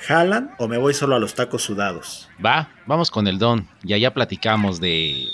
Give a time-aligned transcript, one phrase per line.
[0.00, 2.28] ¿Jalan o me voy solo a los tacos sudados?
[2.44, 5.26] Va, vamos con el don y allá platicamos de...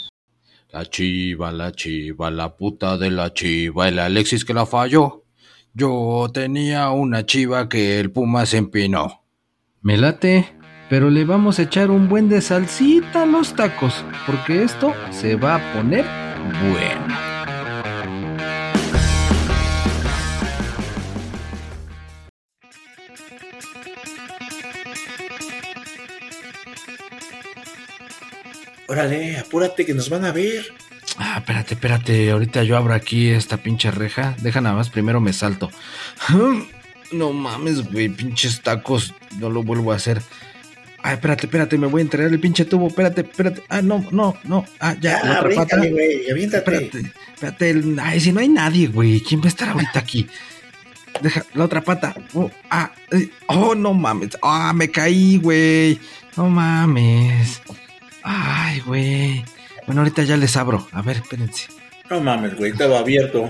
[0.71, 5.25] La chiva, la chiva, la puta de la chiva, el Alexis que la falló.
[5.75, 9.23] Yo tenía una chiva que el Puma se empinó.
[9.83, 10.57] Me late,
[10.89, 15.37] pero le vamos a echar un buen de salsita a los tacos, porque esto se
[15.37, 16.07] va a poner
[16.71, 17.32] bueno.
[28.89, 30.65] Órale, apúrate que nos van a ver.
[31.19, 32.31] Ah, espérate, espérate.
[32.31, 34.35] Ahorita yo abro aquí esta pinche reja.
[34.41, 35.71] Deja nada más, primero me salto.
[37.13, 39.13] No mames, güey, pinches tacos.
[39.39, 40.23] No lo vuelvo a hacer.
[41.03, 42.87] Ay, espérate, espérate, me voy a entregar el pinche tubo.
[42.87, 43.63] Espérate, espérate.
[43.69, 44.65] Ah, no, no, no.
[44.81, 45.77] Ah, ya, Ya, la otra pata.
[45.77, 46.75] güey, aviéntate.
[46.75, 47.71] Espérate, espérate.
[47.71, 49.21] el- Ay, si no hay nadie, güey.
[49.21, 50.27] ¿Quién va a estar ahorita aquí?
[51.21, 52.15] Deja la otra pata.
[52.33, 54.31] Oh, ah, eh, oh, no mames.
[54.43, 56.01] Ah, me caí, güey.
[56.35, 57.61] No mames.
[58.23, 59.45] Ay, güey.
[59.87, 60.87] Bueno, ahorita ya les abro.
[60.93, 61.69] A ver, espérense.
[62.11, 63.49] No mames, güey, estaba abierto.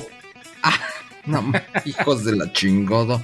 [1.24, 3.22] No, ma- hijos de la chingada.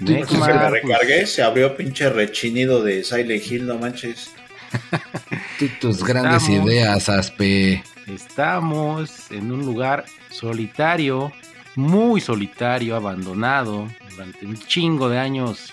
[0.00, 4.30] Next, Se la pues, recargué, se abrió pinche rechinido de Silent Hill, no manches.
[5.58, 6.66] Tú, tus grandes Estamos.
[6.70, 7.84] ideas, Aspe.
[8.06, 11.32] Estamos en un lugar solitario,
[11.76, 13.88] muy solitario, abandonado.
[14.10, 15.72] Durante un chingo de años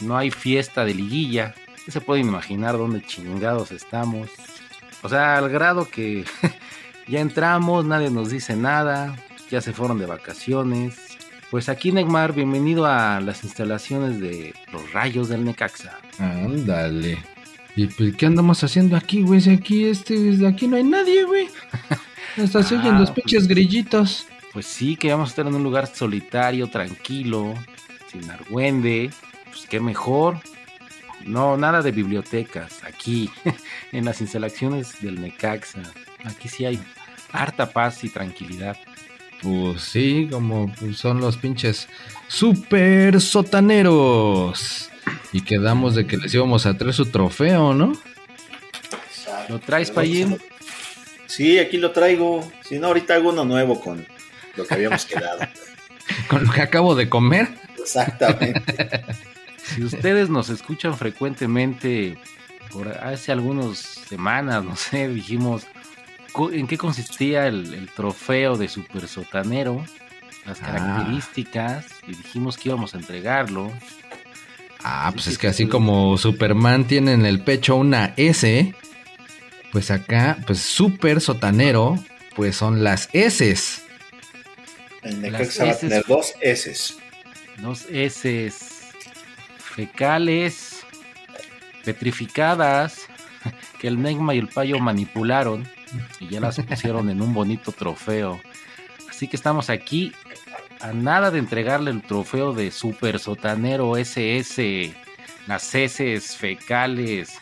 [0.00, 1.54] no hay fiesta de liguilla.
[1.86, 4.28] Ya se pueden imaginar dónde chingados estamos.
[5.02, 6.24] O sea, al grado que
[7.08, 9.16] ya entramos, nadie nos dice nada,
[9.50, 10.96] ya se fueron de vacaciones.
[11.50, 15.96] Pues aquí, Neymar, bienvenido a las instalaciones de los rayos del Necaxa.
[16.18, 17.18] Ándale.
[17.76, 19.40] ¿Y pues, qué andamos haciendo aquí, güey?
[19.40, 21.48] Si aquí, este, desde aquí no hay nadie, güey.
[22.36, 24.26] Hasta se oyen Ah, los pues- pinches grillitos.
[24.52, 27.54] Pues sí, que vamos a estar en un lugar solitario, tranquilo,
[28.10, 29.10] sin argüende.
[29.44, 30.40] Pues qué mejor.
[31.26, 32.82] No, nada de bibliotecas.
[32.84, 33.30] Aquí,
[33.92, 35.82] en las instalaciones del Necaxa.
[36.24, 36.80] Aquí sí hay
[37.32, 38.76] harta paz y tranquilidad.
[39.42, 41.88] Pues sí, como son los pinches
[42.28, 44.90] super sotaneros.
[45.32, 47.92] Y quedamos de que les íbamos a traer su trofeo, ¿no?
[49.48, 50.38] ¿Lo traes, Payín?
[51.26, 52.50] Sí, aquí lo traigo.
[52.64, 54.06] Si no, ahorita hago uno nuevo con
[54.56, 55.40] lo que habíamos quedado.
[56.28, 57.48] Con lo que acabo de comer.
[57.78, 59.04] Exactamente.
[59.74, 62.16] Si ustedes nos escuchan frecuentemente,
[62.72, 65.66] por hace algunas semanas, no sé, dijimos
[66.52, 69.84] en qué consistía el, el trofeo de Super Sotanero,
[70.44, 70.66] las Ah.
[70.66, 73.72] características, y dijimos que íbamos a entregarlo.
[74.84, 78.72] Ah, pues es que así como Superman tiene en el pecho una S,
[79.72, 81.98] pues acá, pues super sotanero,
[82.36, 83.54] pues son las S.
[85.02, 86.94] El Las Necaxa va a tener dos S.
[87.58, 88.50] Dos S
[89.76, 90.84] fecales,
[91.84, 93.06] petrificadas,
[93.78, 95.68] que el Negma y el Payo manipularon
[96.18, 98.40] y ya las pusieron en un bonito trofeo.
[99.08, 100.12] Así que estamos aquí
[100.80, 104.94] a nada de entregarle el trofeo de Super Sotanero SS,
[105.46, 107.38] las heces fecales,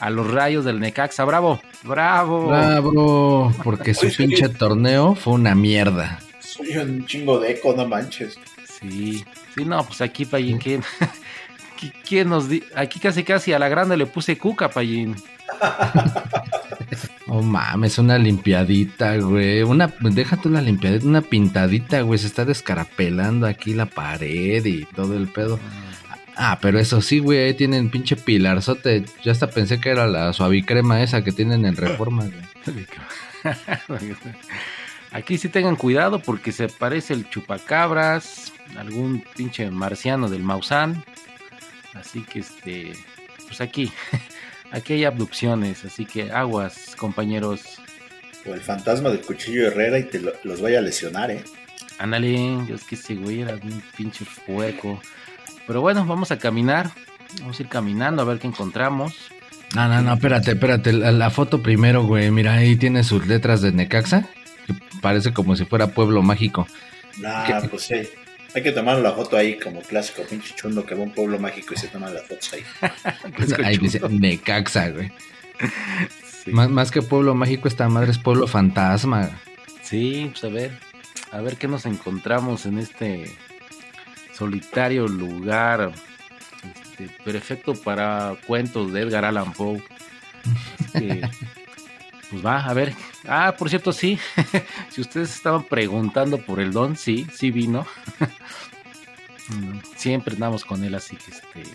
[0.00, 1.24] a los rayos del Necaxa.
[1.24, 1.60] ¡Bravo!
[1.82, 2.48] ¡Bravo!
[2.48, 6.20] Bravo, porque su pinche torneo fue una mierda.
[6.40, 8.38] Soy un chingo de eco, no manches.
[8.80, 9.24] Sí,
[9.54, 10.58] sí, no, pues aquí, Payín,
[11.78, 12.62] ¿quién, qui- quién nos di?
[12.74, 15.16] Aquí casi casi a la grande le puse cuca, Payín.
[17.26, 19.62] Oh mames, una limpiadita, güey.
[19.62, 22.18] Una, deja tú la limpiadita, una pintadita, güey.
[22.18, 25.58] Se está descarapelando aquí la pared y todo el pedo.
[26.36, 29.04] Ah, pero eso sí, güey, ahí tienen pinche pilarzote.
[29.24, 32.24] Yo hasta pensé que era la suavicrema esa que tienen en reforma,
[32.66, 32.86] güey.
[35.12, 41.04] Aquí sí tengan cuidado porque se parece el chupacabras, algún pinche marciano del Maussan.
[41.94, 42.92] Así que este,
[43.46, 43.92] pues aquí,
[44.72, 47.62] aquí hay abducciones, así que aguas, compañeros.
[48.46, 51.42] O el fantasma del cuchillo Herrera y te lo- los vaya a lesionar, ¿eh?
[51.98, 55.00] Ándale, es que ese güey era un pinche puerco.
[55.66, 56.90] Pero bueno, vamos a caminar.
[57.40, 59.14] Vamos a ir caminando a ver qué encontramos.
[59.74, 60.92] No, no, no, espérate, espérate.
[60.92, 62.30] La, la foto primero, güey.
[62.30, 64.28] Mira, ahí tiene sus letras de Necaxa.
[64.66, 66.66] Que parece como si fuera pueblo mágico.
[67.18, 67.68] Nah, ¿Qué?
[67.68, 67.94] pues sí.
[68.54, 71.38] Hay que tomar la foto ahí como clásico pinche chundo que va a un pueblo
[71.38, 72.62] mágico y se toman las fotos ahí.
[73.64, 75.10] Ahí dice Necaxa, güey.
[76.44, 76.52] Sí.
[76.52, 79.30] Más, más que pueblo mágico, esta madre es pueblo fantasma.
[79.82, 80.78] Sí, pues a ver,
[81.32, 83.36] a ver qué nos encontramos en este
[84.34, 85.92] solitario lugar
[86.72, 89.82] este, perfecto para cuentos de Edgar Allan Poe.
[90.80, 91.22] Este,
[92.34, 92.92] pues va, a ver.
[93.28, 94.18] Ah, por cierto, sí.
[94.90, 97.86] si ustedes estaban preguntando por el don, sí, sí vino.
[99.96, 101.70] Siempre andamos con él, así que este.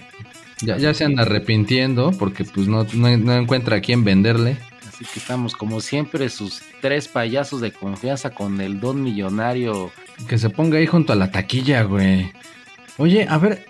[0.62, 4.58] Ya, ya se anda arrepintiendo porque pues no, no, no encuentra a quién venderle.
[4.86, 9.92] Así que estamos como siempre, sus tres payasos de confianza con el don millonario.
[10.28, 12.34] Que se ponga ahí junto a la taquilla, güey.
[12.98, 13.66] Oye, a ver,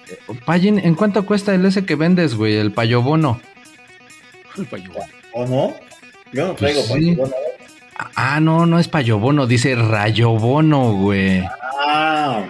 [0.45, 2.55] Payín, ¿en cuánto cuesta el ese que vendes, güey?
[2.55, 3.39] El payobono.
[4.57, 4.89] El payo.
[5.33, 5.88] ¿O no?
[6.33, 7.15] Yo no traigo Pues sí.
[7.15, 7.33] bueno,
[8.15, 11.43] Ah, no, no es payobono, dice rayobono, güey.
[11.85, 12.45] Ah,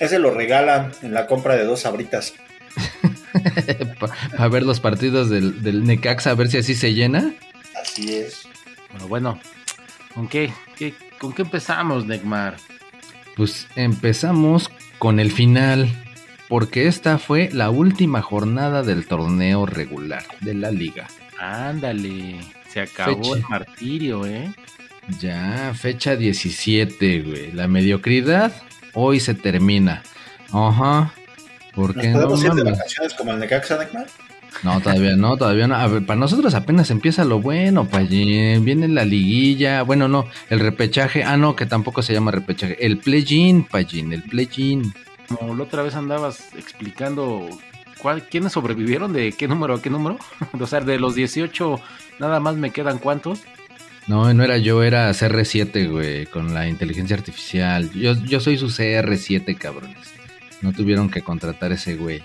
[0.00, 2.34] ese lo regalan en la compra de dos sabritas.
[4.36, 7.32] Para ver los partidos del, del Necaxa, a ver si así se llena.
[7.80, 8.42] Así es.
[8.92, 9.38] Pero bueno,
[10.14, 12.56] ¿con qué, qué- ¿con qué empezamos, Neymar?
[13.36, 15.88] Pues empezamos con el final,
[16.48, 21.06] porque esta fue la última jornada del torneo regular de la liga.
[21.38, 22.40] Ándale,
[22.72, 23.36] se acabó Fecha.
[23.36, 24.52] el martirio, ¿eh?
[25.18, 27.52] Ya, fecha 17, güey.
[27.52, 28.52] La mediocridad
[28.94, 30.02] hoy se termina.
[30.52, 31.12] Ajá.
[31.74, 32.18] ¿Por ¿Nos qué no?
[32.20, 34.06] podemos ir de vacaciones como el Necaxa, Neymar?
[34.62, 35.76] No, todavía no, todavía no.
[35.76, 38.64] A ver, para nosotros apenas empieza lo bueno, Payín.
[38.64, 39.82] Viene la liguilla.
[39.82, 41.24] Bueno, no, el repechaje.
[41.24, 42.84] Ah, no, que tampoco se llama repechaje.
[42.84, 44.92] El play-in, Payín, el play-in.
[45.28, 47.48] Como la otra vez andabas explicando
[48.00, 50.18] cuál, quiénes sobrevivieron, de qué número a qué número.
[50.58, 51.80] o sea, de los 18,
[52.18, 53.40] nada más me quedan cuántos.
[54.06, 57.90] No, no era yo, era CR7, güey, con la inteligencia artificial.
[57.92, 59.96] Yo, yo soy su CR7, cabrones.
[60.62, 62.22] No tuvieron que contratar ese güey.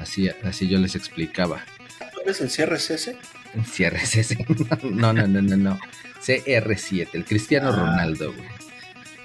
[0.00, 1.64] Así, así yo les explicaba.
[2.12, 3.12] ¿Tú ves el CRCS?
[3.54, 4.80] CR7.
[4.90, 5.78] No, no, no, no, no.
[6.24, 7.76] CR7, el Cristiano Ah.
[7.76, 8.48] Ronaldo, güey.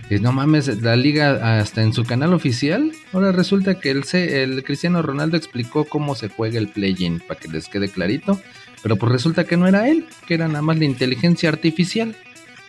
[0.09, 2.91] Y no mames, la liga hasta en su canal oficial.
[3.11, 7.39] Ahora resulta que el, C- el Cristiano Ronaldo explicó cómo se juega el play-in, para
[7.39, 8.39] que les quede clarito.
[8.83, 12.15] Pero pues resulta que no era él, que era nada más la inteligencia artificial.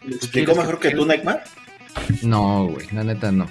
[0.07, 1.45] ¿Lo explicó mejor que tú, Neymar?
[2.23, 3.47] No, güey, la neta no.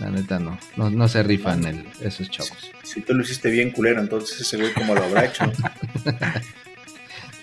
[0.00, 0.58] La neta no.
[0.76, 2.72] No, no se rifan el, esos chavos.
[2.82, 5.44] Si tú lo hiciste bien culero, entonces ese güey cómo lo habrá hecho.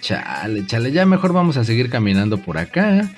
[0.02, 3.10] Chale, chale, ya mejor vamos a seguir caminando por acá.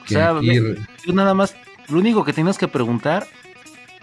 [0.00, 1.54] O Que sea, aquí- ve- yo nada más,
[1.90, 3.26] lo único que tenías que preguntar,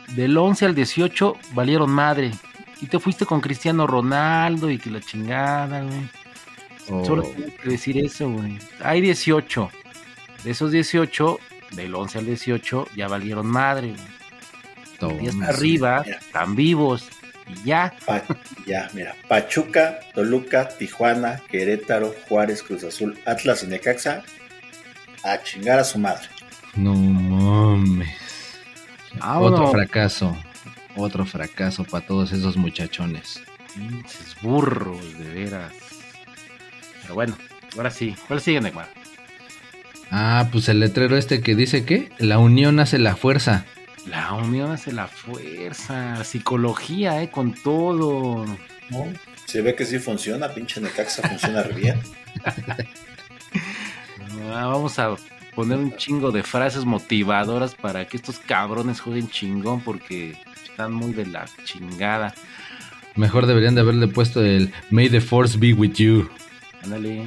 [0.09, 2.31] del 11 al 18 valieron madre.
[2.81, 6.09] Y te fuiste con Cristiano Ronaldo y que la chingada, güey.
[6.89, 8.59] oh, Solo tienes que decir eso, güey.
[8.81, 9.69] Hay 18.
[10.43, 11.39] De esos 18,
[11.71, 13.93] del 11 al 18, ya valieron madre,
[14.99, 15.23] güey.
[15.23, 16.17] Y hasta arriba, mira.
[16.17, 17.09] están vivos.
[17.47, 17.93] Y ya.
[18.05, 18.23] Pa-
[18.65, 19.15] ya, mira.
[19.27, 24.23] Pachuca, Toluca, Tijuana, Querétaro, Juárez, Cruz Azul, Atlas y Necaxa.
[25.23, 26.27] A chingar a su madre.
[26.77, 28.59] No mames.
[29.19, 29.59] Vámonos.
[29.59, 30.37] Otro fracaso.
[30.95, 33.41] Otro fracaso para todos esos muchachones.
[33.75, 35.73] Pinches burros, de veras.
[37.01, 37.37] Pero bueno,
[37.75, 38.15] ahora sí.
[38.27, 38.89] ¿Cuál sigue, Neymar?
[40.11, 43.65] Ah, pues el letrero este que dice que la unión hace la fuerza.
[44.05, 46.23] La unión hace la fuerza.
[46.23, 47.29] Psicología, ¿eh?
[47.29, 48.45] Con todo.
[48.89, 49.05] ¿no?
[49.45, 51.99] Se ve que sí funciona, pinche Necaxa funciona re bien.
[54.53, 55.15] Ah, vamos a
[55.57, 61.13] poner un chingo de frases motivadoras para que estos cabrones jueguen chingón porque están muy
[61.13, 62.35] de la chingada.
[63.15, 66.29] Mejor deberían de haberle puesto el May the Force be with you.
[66.83, 67.25] Ándale.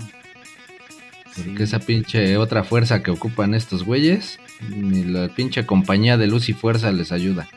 [1.34, 1.62] Porque Sí.
[1.64, 6.52] esa pinche otra fuerza que ocupan estos güeyes, ni la pinche compañía de luz y
[6.52, 7.48] fuerza les ayuda.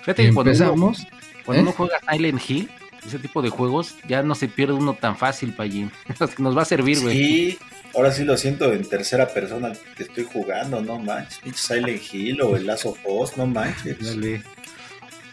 [0.00, 1.06] Fíjate que cuando, uno, Empezamos.
[1.44, 1.62] cuando ¿eh?
[1.62, 2.68] uno juega Silent Hill,
[3.06, 5.92] ese tipo de juegos, ya no se pierde uno tan fácil, Payín.
[6.38, 7.16] Nos va a servir, güey.
[7.16, 7.58] Sí,
[7.94, 11.38] ahora sí lo siento en tercera persona que estoy jugando, no manches.
[11.38, 13.98] Pinche Silent Hill o el Lazo Us, no manches.
[14.00, 14.42] Ándale.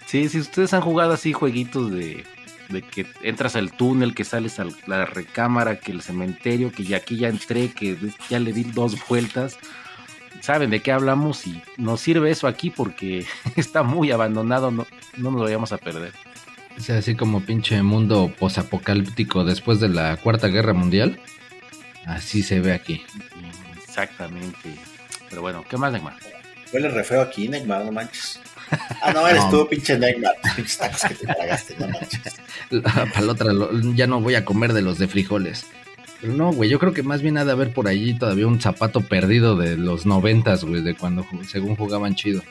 [0.06, 2.24] Sí, si ustedes han jugado así jueguitos de,
[2.70, 6.98] de que entras al túnel, que sales a la recámara, que el cementerio, que ya
[6.98, 7.98] aquí ya entré, que
[8.30, 9.58] ya le di dos vueltas,
[10.42, 14.88] saben de qué hablamos y nos sirve eso aquí porque está muy abandonado, no,
[15.18, 16.14] no nos lo vayamos a perder.
[16.78, 21.20] O sea, así como pinche mundo posapocalíptico después de la Cuarta Guerra Mundial.
[22.08, 23.04] Así se ve aquí.
[23.84, 24.74] Exactamente.
[25.30, 26.16] Pero bueno, ¿qué más, Neymar?
[26.74, 28.40] Huele re feo aquí, Neymar, no manches.
[29.02, 29.50] Ah, no, eres No.
[29.52, 30.34] tú, pinche Neymar.
[30.56, 32.36] Pinches tacos que te tragaste, no manches.
[33.14, 35.66] Para la otra, lo- ya no voy a comer de los de frijoles.
[36.22, 38.60] Pero no, güey, yo creo que más bien ha de haber por allí todavía un
[38.60, 42.42] zapato perdido de los noventas, güey, de cuando según jugaban chido.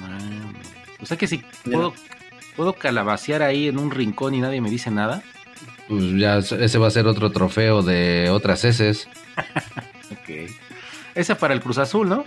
[0.00, 0.52] No.
[1.00, 1.92] O sea que si puedo,
[2.56, 5.22] puedo calabacear ahí en un rincón y nadie me dice nada.
[5.98, 9.08] Pues ya ese va a ser otro trofeo de otras heces.
[10.12, 10.50] Ok.
[11.14, 12.24] Esa para el Cruz Azul, ¿no?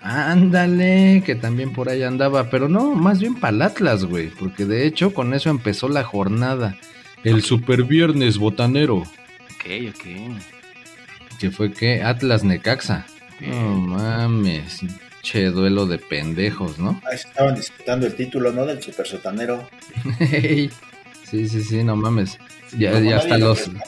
[0.00, 4.64] Ándale, que también por ahí andaba, pero no, más bien para el Atlas, güey, porque
[4.64, 6.76] de hecho con eso empezó la jornada.
[7.22, 10.38] El super viernes botanero, Ok, ok.
[11.38, 13.06] que fue que Atlas Necaxa.
[13.40, 14.80] No mames,
[15.22, 17.00] che duelo de pendejos, ¿no?
[17.10, 18.66] Ahí se estaban disputando el título, ¿no?
[18.66, 19.68] Del super sotanero.
[20.18, 20.70] sí,
[21.48, 22.38] sí, sí, no mames.
[22.76, 23.60] Ya, ya hasta los...
[23.60, 23.84] pesca.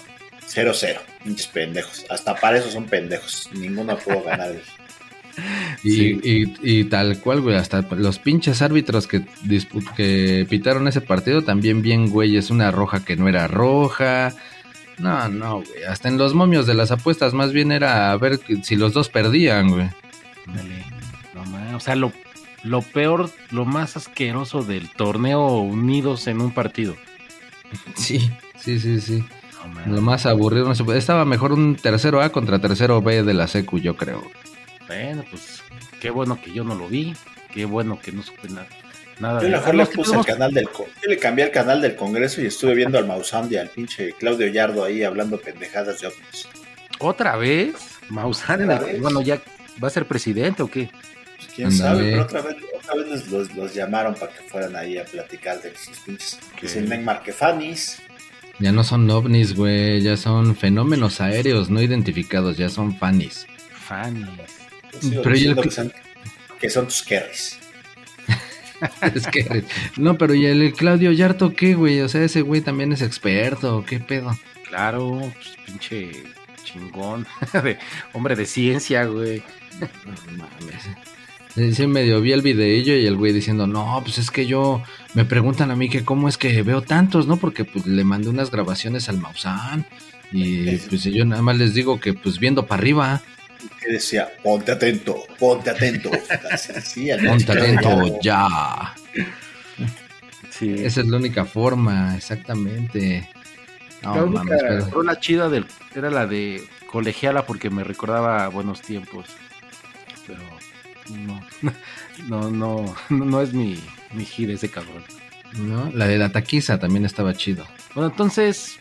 [0.49, 2.07] 0-0, pinches pendejos.
[2.09, 3.51] Hasta para eso son pendejos.
[3.53, 4.55] Ninguno pudo ganar.
[5.83, 6.21] Y, Sí.
[6.23, 9.23] y- y tal cual, güey, hasta los pinches árbitros que,
[9.97, 14.33] que pitaron ese partido también bien, güey, es una roja que no era roja.
[14.99, 18.41] No, no, güey, hasta en los momios de las apuestas más bien era a ver
[18.63, 19.91] si los dos perdían, güey.
[20.47, 20.85] Ándale.
[21.35, 22.13] No mames, O sea, lo,
[22.63, 26.97] lo peor, lo más asqueroso del torneo unidos en un partido.
[27.95, 28.31] Sí,
[28.67, 29.25] sí, sí, sí.
[29.87, 30.99] Lo más aburrido, no se puede.
[30.99, 34.23] Estaba mejor un tercero A contra tercero B de la secu, yo creo.
[34.87, 35.63] Bueno, pues
[36.01, 37.15] qué bueno que yo no lo vi.
[37.53, 38.69] Qué bueno que no supe nada.
[39.19, 41.97] nada Yo de- mejor le puse el canal del yo le cambié el canal del
[41.97, 46.09] Congreso y estuve viendo al Maussan y al pinche Claudio Yardo ahí hablando pendejadas de
[46.09, 46.49] ovnis.
[46.99, 47.75] ¿Otra vez?
[48.09, 49.01] Maussan en el- ¿Otra vez?
[49.01, 49.41] Bueno, ya
[49.83, 50.91] va a ser presidente o qué?
[51.39, 54.77] Pues, quién sabe, pero otra vez, otra vez los, los- los llamaron para que fueran
[54.77, 56.39] ahí a platicar de sus pinches.
[56.61, 58.03] Que se marquefanis.
[58.59, 63.47] Ya no son ovnis, güey, ya son fenómenos aéreos no identificados, ya son fanis.
[63.87, 64.25] Fanny.
[64.93, 65.93] Yo sigo Pero ¿y el diciendo que- que, son,
[66.61, 67.59] que son tus kerries.
[69.15, 69.65] es que,
[69.97, 72.01] no, pero ¿y el Claudio Yarto qué, güey?
[72.01, 74.37] O sea, ese güey también es experto, ¿qué pedo?
[74.69, 76.11] Claro, pues, pinche
[76.65, 77.27] chingón.
[77.63, 77.79] de,
[78.13, 79.43] hombre de ciencia, güey.
[79.81, 79.89] No
[80.33, 80.83] mames.
[81.57, 84.83] Sí, medio vi el videillo y el güey diciendo, no, pues es que yo,
[85.15, 87.39] me preguntan a mí que cómo es que veo tantos, ¿no?
[87.39, 89.87] Porque pues le mandé unas grabaciones al Maussan
[90.33, 93.23] y pues yo nada más les digo que pues viendo para arriba,
[93.81, 96.11] Que decía, ponte atento, ponte atento.
[96.53, 98.95] Así, así, al ponte atento ya.
[100.51, 100.75] Sí.
[100.79, 103.31] Esa es la única forma, exactamente.
[104.03, 108.45] No, la única mames, pero- rola chida del, era la de colegiala porque me recordaba
[108.45, 109.27] a buenos tiempos.
[110.27, 110.41] Pero
[112.29, 113.79] no, no, no, no es mi,
[114.13, 115.05] mi hit ese cabrón.
[115.59, 115.91] ¿no?
[115.93, 117.67] La de la taquiza también estaba chido.
[117.95, 118.79] Bueno, entonces,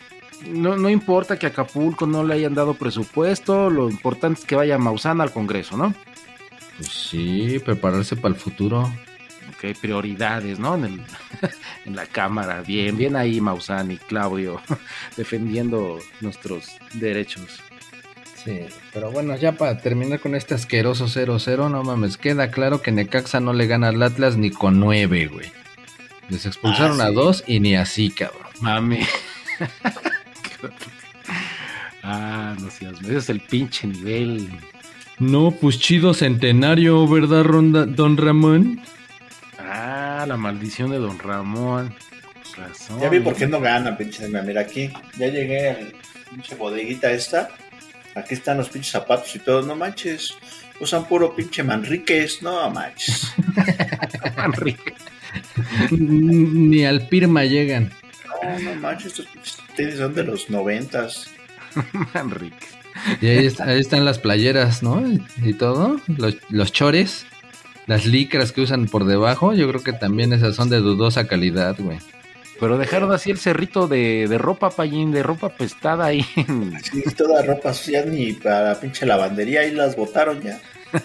[0.48, 4.56] no, no importa que a Acapulco no le hayan dado presupuesto, lo importante es que
[4.56, 5.94] vaya Maussan al Congreso, ¿no?
[6.76, 8.92] Pues sí, prepararse para el futuro.
[9.50, 10.74] Ok, prioridades, ¿no?
[10.74, 11.00] En, el,
[11.86, 14.60] en la Cámara, bien, bien ahí Maussan y Claudio
[15.16, 17.62] defendiendo nuestros derechos.
[18.46, 18.60] Sí,
[18.94, 23.40] pero bueno, ya para terminar con este asqueroso 0-0, no mames, queda claro que Necaxa
[23.40, 25.50] no le gana al Atlas ni con 9, güey.
[26.28, 28.46] Les expulsaron Ah, a dos y ni así, cabrón.
[28.60, 29.00] Mami.
[32.02, 34.48] ah, no seas, ese es el pinche nivel.
[35.18, 38.80] No, pues chido centenario, ¿verdad, Ronda, don Ramón?
[39.58, 41.94] Ah, la maldición de Don Ramón.
[42.56, 43.00] Razón.
[43.00, 44.28] Ya vi por qué no ganan, pinche.
[44.28, 45.94] Mira aquí, ya llegué al
[46.30, 47.48] pinche bodeguita esta.
[48.16, 49.62] Aquí están los pinches zapatos y todo.
[49.62, 50.34] No manches,
[50.80, 52.42] usan puro pinche Manriques.
[52.42, 53.32] No manches.
[54.36, 54.94] Manrique.
[55.90, 57.92] ni al Pirma llegan.
[58.42, 61.30] No, no manches, estos pinches tenis son de los noventas.
[62.14, 62.66] Manrique.
[63.20, 65.06] Y ahí, está- ahí están las playeras, ¿no?
[65.06, 67.26] Y, y todo, los, los chores,
[67.86, 71.76] las licras que usan por debajo, yo creo que también esas son de dudosa calidad,
[71.78, 71.98] güey.
[72.58, 76.22] Pero dejaron así el cerrito de, de ropa, Payín, de ropa pestada ahí.
[76.82, 79.60] Sí, toda ropa sucia ni para pinche lavandería.
[79.60, 80.60] Ahí las botaron ya.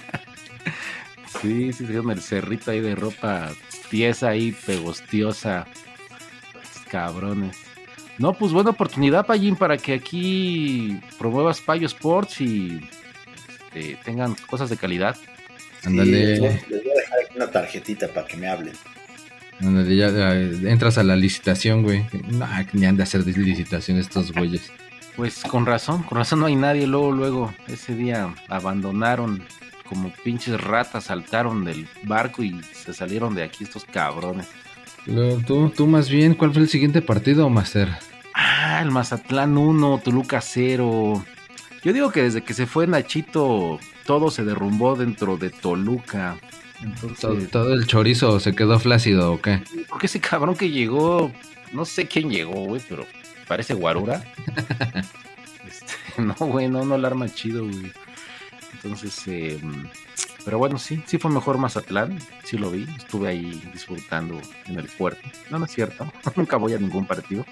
[1.41, 3.51] Sí, sí, dejaron el cerrito ahí de ropa
[3.89, 5.65] tiesa ahí, pegostiosa.
[6.89, 7.57] Cabrones.
[8.19, 12.81] No, pues buena oportunidad, Payín, para que aquí promuevas Payo Sports y
[13.73, 15.15] este, tengan cosas de calidad.
[15.83, 16.11] Ándale.
[16.11, 18.73] les, voy, les voy a dejar aquí una tarjetita para que me hablen.
[19.61, 22.05] Ándale, ya, ya, entras a la licitación, güey.
[22.29, 24.71] No, ni han de hacer licitación estos güeyes.
[25.15, 26.87] Pues con razón, con razón no hay nadie.
[26.87, 29.43] Luego, luego, ese día abandonaron
[29.87, 34.47] como pinches ratas, saltaron del barco y se salieron de aquí estos cabrones.
[35.45, 37.89] Tú, tú más bien, ¿cuál fue el siguiente partido, Master?
[38.33, 41.23] Ah, el Mazatlán 1, Toluca 0.
[41.83, 46.37] Yo digo que desde que se fue Nachito, todo se derrumbó dentro de Toluca.
[46.83, 49.61] Entonces, Todo, todo el chorizo se quedó flácido, ¿o qué?
[49.89, 51.31] porque ese cabrón que llegó,
[51.73, 53.05] no sé quién llegó, güey, pero
[53.47, 54.23] parece guarura.
[55.67, 57.91] Este, no, güey, no, no la arma chido, güey.
[58.73, 59.59] Entonces, eh,
[60.43, 64.87] Pero bueno, sí, sí fue mejor Mazatlán, sí lo vi, estuve ahí disfrutando en el
[64.87, 65.21] puerto.
[65.51, 67.45] No, no es cierto, nunca voy a ningún partido.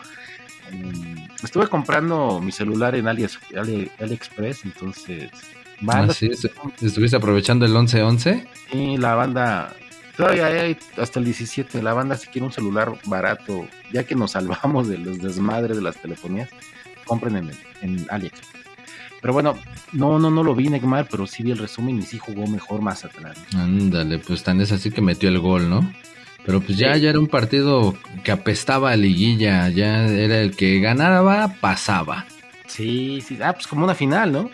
[0.71, 5.29] Mm, estuve comprando mi celular en Ali, Ali- AliExpress, entonces...
[5.87, 6.29] Ah, sí,
[6.81, 8.45] ¿Estuviste aprovechando el 11-11?
[8.73, 9.73] y la banda,
[10.17, 14.31] todavía hay hasta el 17, la banda si quiere un celular barato, ya que nos
[14.31, 16.49] salvamos de los desmadres de las telefonías,
[17.05, 18.49] compren en, en AliExpress.
[19.21, 19.57] Pero bueno,
[19.91, 22.81] no, no, no lo vi, Neymar, pero sí vi el resumen y sí jugó mejor
[22.81, 23.33] Mazatlán.
[23.53, 25.91] Ándale, pues tan es así que metió el gol, ¿no?
[26.45, 27.01] Pero pues ya, Sí.
[27.01, 32.25] ya era un partido que apestaba a liguilla, ya era el que ganaba, pasaba.
[32.65, 34.49] Sí, sí, ah, pues como una final, ¿no?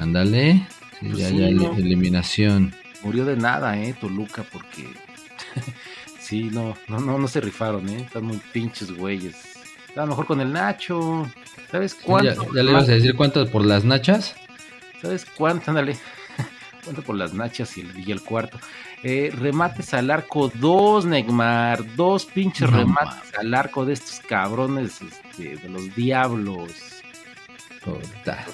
[0.00, 0.66] Ándale,
[0.98, 2.74] sí, Pues ya, sí, ya eliminación.
[3.02, 3.94] Murió de nada, ¿eh?
[4.00, 4.88] Toluca, porque
[6.18, 8.02] sí, no, no, no, no se rifaron, ¿eh?
[8.02, 9.36] Están muy pinches güeyes.
[9.94, 11.30] A lo mejor con el Nacho.
[11.70, 12.54] ¿Sabes ya, cuánto?
[12.54, 14.34] ya le ibas a decir cuánto por las nachas.
[15.00, 15.70] ¿Sabes cuánto?
[15.70, 15.96] Ándale.
[16.84, 18.58] ¿Cuánto por las nachas y el, y el cuarto?
[19.02, 21.94] Eh, remates al arco, dos, Neymar.
[21.94, 26.72] Dos pinches No remates al arco de estos cabrones este, de los diablos.
[27.84, 28.46] Puta.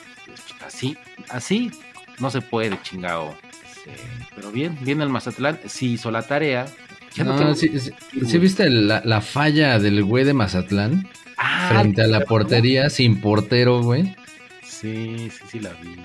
[0.67, 0.97] Así,
[1.29, 1.71] así
[2.19, 3.37] no se puede, chingado.
[3.85, 3.91] Sí,
[4.35, 5.59] Pero bien, bien el Mazatlán.
[5.67, 6.67] Sí hizo la tarea.
[7.15, 8.39] Ya no No, tengo- sí, sí- Sí, ¿sí güey.
[8.39, 11.09] viste la, la falla del güey de Mazatlán?
[11.39, 12.25] Ah, frente a la ¿no?
[12.27, 14.15] portería sin portero, güey.
[14.63, 15.97] Sí, sí, sí la vi.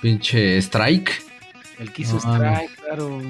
[0.00, 1.22] Pinche strike.
[1.78, 3.20] El quiso strike, claro.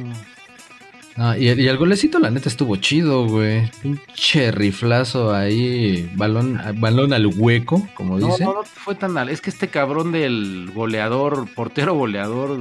[1.23, 3.71] Ah, y, el, y el golecito, la neta, estuvo chido, güey.
[3.83, 6.11] Pinche riflazo ahí.
[6.15, 8.45] Balón, balón al hueco, como No, dice.
[8.45, 9.29] no, no fue tan mal.
[9.29, 12.59] Es que este cabrón del goleador, portero goleador,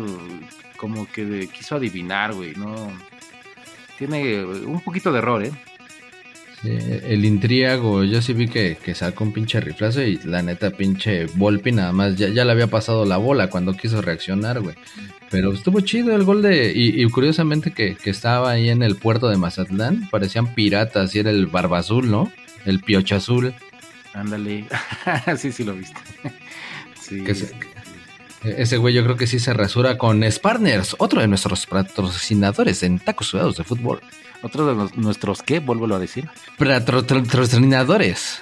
[0.76, 2.54] como que de- quiso adivinar, güey.
[2.56, 2.76] No.
[3.98, 5.52] Tiene un poquito de error, ¿eh?
[6.62, 6.72] Sí,
[7.06, 11.28] el intriago, yo sí vi que, que sacó un pinche riflazo y la neta, pinche
[11.36, 14.76] Volpi nada más, ya, ya le había pasado la bola cuando quiso reaccionar, güey.
[15.32, 16.72] Pero estuvo chido el gol de...
[16.76, 21.20] Y, y curiosamente que, que estaba ahí en el puerto de Mazatlán, parecían piratas y
[21.20, 22.32] era el barba azul, ¿no?
[22.66, 23.54] El piocha azul.
[24.14, 24.66] Ándale.
[25.38, 26.00] sí, sí lo viste.
[27.00, 27.24] sí.
[27.24, 27.52] Que se-
[28.44, 32.98] Ese güey yo creo que sí se rasura con Sparners, otro de nuestros patrocinadores en
[33.00, 34.02] tacos sudados de fútbol.
[34.42, 35.60] Otro de los- nuestros, ¿qué?
[35.60, 36.28] Vuelvo a decir.
[36.58, 38.42] Patrocinadores.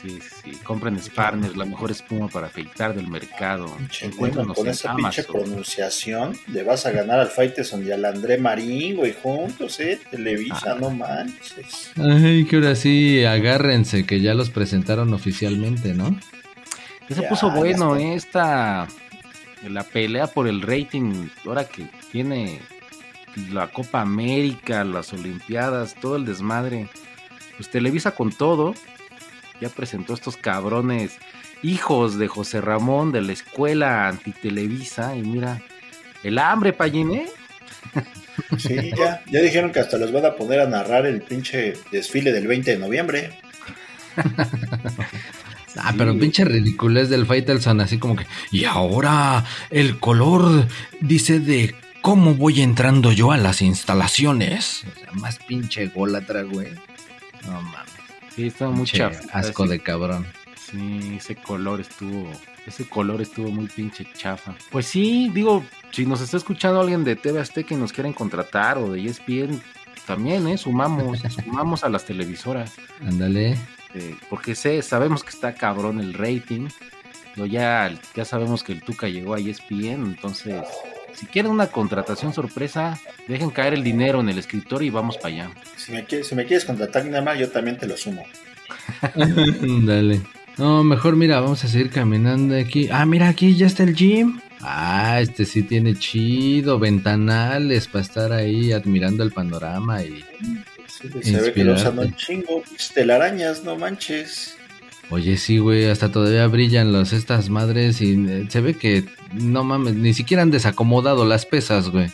[0.00, 0.50] Sí, sí, sí.
[0.64, 3.74] Compren Sparners, la mejor espuma para afeitar del mercado.
[3.76, 5.40] Pinche Encuéntranos con en esa pinche Amazon.
[5.42, 10.72] pronunciación le vas a ganar al Faiteson y al André Marín, güey, juntos, eh, Televisa,
[10.72, 10.76] Ah.
[10.80, 11.92] no manches.
[11.96, 16.16] Ay, que ahora sí, agárrense, que ya los presentaron oficialmente, ¿no?
[17.08, 17.96] Ya se puso bueno.
[17.96, 18.14] ¿eh?
[18.14, 18.86] esta
[19.68, 22.60] la pelea por el rating ahora que tiene
[23.52, 26.88] la Copa América, las Olimpiadas, todo el desmadre.
[27.56, 28.74] Pues Televisa con todo
[29.60, 31.18] ya presentó estos cabrones
[31.62, 35.62] hijos de José Ramón de la escuela antitelevisa y mira
[36.22, 37.26] el hambre Pallín, ¿eh?
[38.58, 42.32] Sí, ya, ya dijeron que hasta los van a poner a narrar el pinche desfile
[42.32, 43.38] del 20 de noviembre.
[45.74, 50.68] Ah, Sí, pero pinche ridiculez del Faitelson, así como que, y ahora el color
[51.00, 54.84] dice de cómo voy entrando yo a las instalaciones.
[54.84, 56.72] O sea, más pinche golatra, güey.
[57.46, 57.91] No mames.
[58.34, 59.20] Sí, estaba muy chafa.
[59.32, 60.26] asco de cabrón.
[60.56, 62.30] Sí, ese color estuvo,
[62.66, 64.54] ese color estuvo muy pinche chafa.
[64.70, 68.78] Pues sí, digo, si nos está escuchando alguien de TV Azteca y nos quieren contratar
[68.78, 69.60] o de ESPN,
[70.06, 70.56] también, ¿eh?
[70.58, 72.72] Sumamos, sumamos a las televisoras.
[73.06, 73.56] Ándale.
[73.94, 76.68] eh, porque sé, sabemos que está cabrón el rating.
[77.36, 80.62] Ya, ya sabemos que el Tuca llegó a ESPN, entonces,
[81.14, 85.34] si quieren una contratación sorpresa, dejen caer el dinero en el escritorio y vamos para
[85.34, 85.50] allá.
[85.76, 88.24] Si me quieres, si me quieres contratar, nada más, yo también te lo sumo.
[89.84, 90.20] Dale.
[90.58, 92.88] No, mejor mira, vamos a seguir caminando aquí.
[92.90, 94.40] Ah, mira, aquí ya está el gym.
[94.60, 100.24] Ah, este sí tiene chido, ventanales para estar ahí admirando el panorama y...
[100.86, 104.56] Sí, se ve que lo usan un chingo, pinches telarañas, no manches.
[105.10, 109.62] Oye, sí, güey, hasta todavía brillan los estas madres y eh, se ve que, no
[109.64, 112.10] mames, ni siquiera han desacomodado las pesas, güey.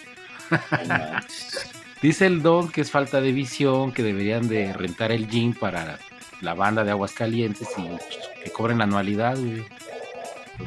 [2.03, 5.98] Dice el Don que es falta de visión, que deberían de rentar el gym para
[6.40, 9.64] la banda de Aguascalientes y que cobren la anualidad, güey.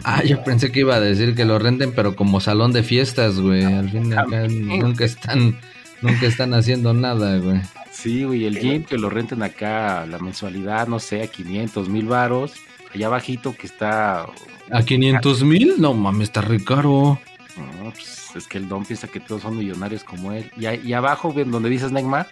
[0.04, 3.40] Ah, yo pensé que iba a decir que lo renten, pero como salón de fiestas,
[3.40, 3.64] güey.
[3.64, 5.60] Al fin de acá nunca están,
[6.02, 7.62] nunca están haciendo nada, güey.
[7.92, 12.06] Sí, güey, el gym que lo renten acá la mensualidad, no sé, a 500 mil
[12.08, 12.54] varos.
[12.94, 14.26] Allá abajito que está...
[14.72, 15.76] ¿A 500 mil?
[15.78, 17.20] No mames, está re caro.
[17.58, 20.50] No, pues, es que el Don piensa que todos son millonarios como él.
[20.58, 22.28] Y, a- y abajo, ven, donde dices Neymar,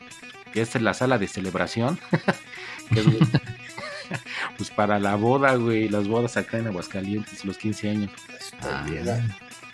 [0.53, 1.99] que es la sala de celebración.
[2.93, 3.05] que es,
[4.57, 8.11] pues para la boda, güey, las bodas acá en Aguascalientes, los 15 años.
[8.39, 9.05] Está bien.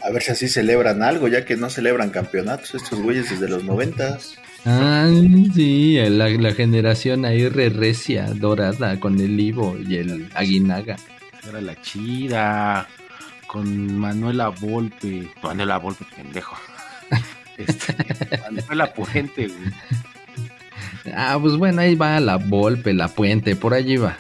[0.04, 3.63] A ver si así celebran algo, ya que no celebran campeonatos estos güeyes desde los
[3.63, 4.38] noventas.
[4.65, 5.12] Ah,
[5.54, 10.97] sí, la, la generación ahí re recia, dorada, con el Ivo y el Aguinaga.
[11.47, 12.88] Era la chida.
[13.47, 15.28] Con Manuela Volpe.
[15.41, 16.56] Manuela Volpe, pendejo.
[17.58, 17.95] Este,
[18.41, 19.71] Manuela Puente, güey.
[21.15, 24.17] Ah, pues bueno, ahí va la Volpe, la Puente, por allí va.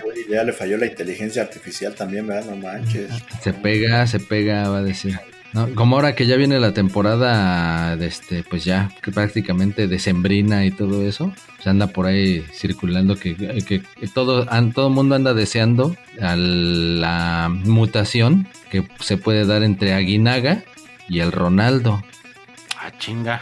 [0.00, 2.48] Güey, ya le falló la inteligencia artificial también, ¿verdad?
[2.48, 3.10] No manches.
[3.42, 5.18] Se pega, se pega, va a decir.
[5.56, 10.66] No, como ahora que ya viene la temporada, de este, pues ya que prácticamente decembrina
[10.66, 15.14] y todo eso, se anda por ahí circulando que, que, que todo an- todo mundo
[15.14, 20.62] anda deseando a la mutación que se puede dar entre Aguinaga
[21.08, 22.04] y el Ronaldo.
[22.78, 23.40] Ah, chinga.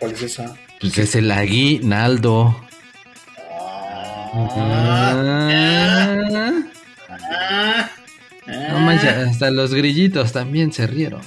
[0.00, 0.54] ¿Cuál es esa?
[0.80, 2.56] Pues es el Aguinaldo.
[3.48, 4.30] Ah,
[7.08, 7.90] Ah, ah,
[8.46, 11.20] no manches, hasta los grillitos también se rieron.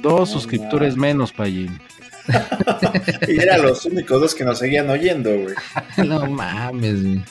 [0.00, 1.80] Dos No, suscriptores menos, Payín.
[3.28, 5.54] Y eran los únicos dos que nos seguían oyendo, güey.
[6.06, 7.22] No mames, güey.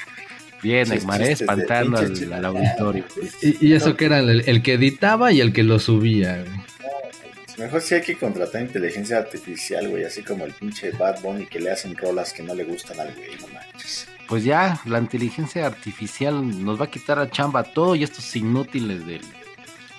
[0.62, 3.06] Bien, Egmaré espantando al, auditorio.
[3.42, 6.60] Y, y eso que era el, el que editaba y el que lo subía, güey.
[7.58, 11.60] Mejor sí hay que contratar inteligencia artificial, güey, así como el pinche Bad Bunny que
[11.60, 14.08] le hacen rolas que no le gustan al güey, no manches.
[14.30, 19.06] Pues ya, la inteligencia artificial nos va a quitar a chamba todo y estos inútiles
[19.08, 19.22] del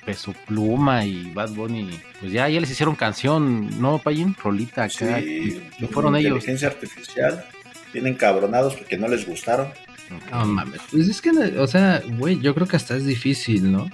[0.07, 1.91] Peso Pluma y Bad Bunny.
[2.21, 4.37] Pues ya, ya les hicieron canción, ¿no, Payín?
[4.43, 5.21] Rolita acá.
[5.21, 6.29] Sí, y fueron ellos.
[6.37, 7.45] inteligencia artificial,
[7.93, 9.67] vienen cabronados porque no les gustaron.
[9.67, 10.31] Ok.
[10.33, 10.81] No mames.
[10.93, 13.91] Pues es que, o sea, güey, yo creo que hasta es difícil, ¿no?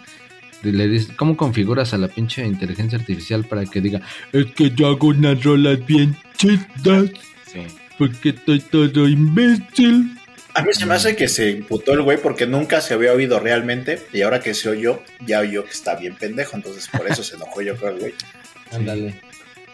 [0.63, 4.01] Le dices, ¿Cómo configuras a la pinche inteligencia artificial para que diga,
[4.33, 7.11] es que yo hago unas rolas bien chidas
[7.47, 7.61] Sí.
[7.99, 10.16] porque estoy todo imbécil?
[10.57, 13.39] A mí se me hace que se imputó el güey porque nunca se había oído
[13.41, 17.23] realmente y ahora que se oyó, ya oyó que está bien pendejo, entonces por eso
[17.23, 18.15] se enojó yo creo el güey.
[18.73, 19.21] Ándale.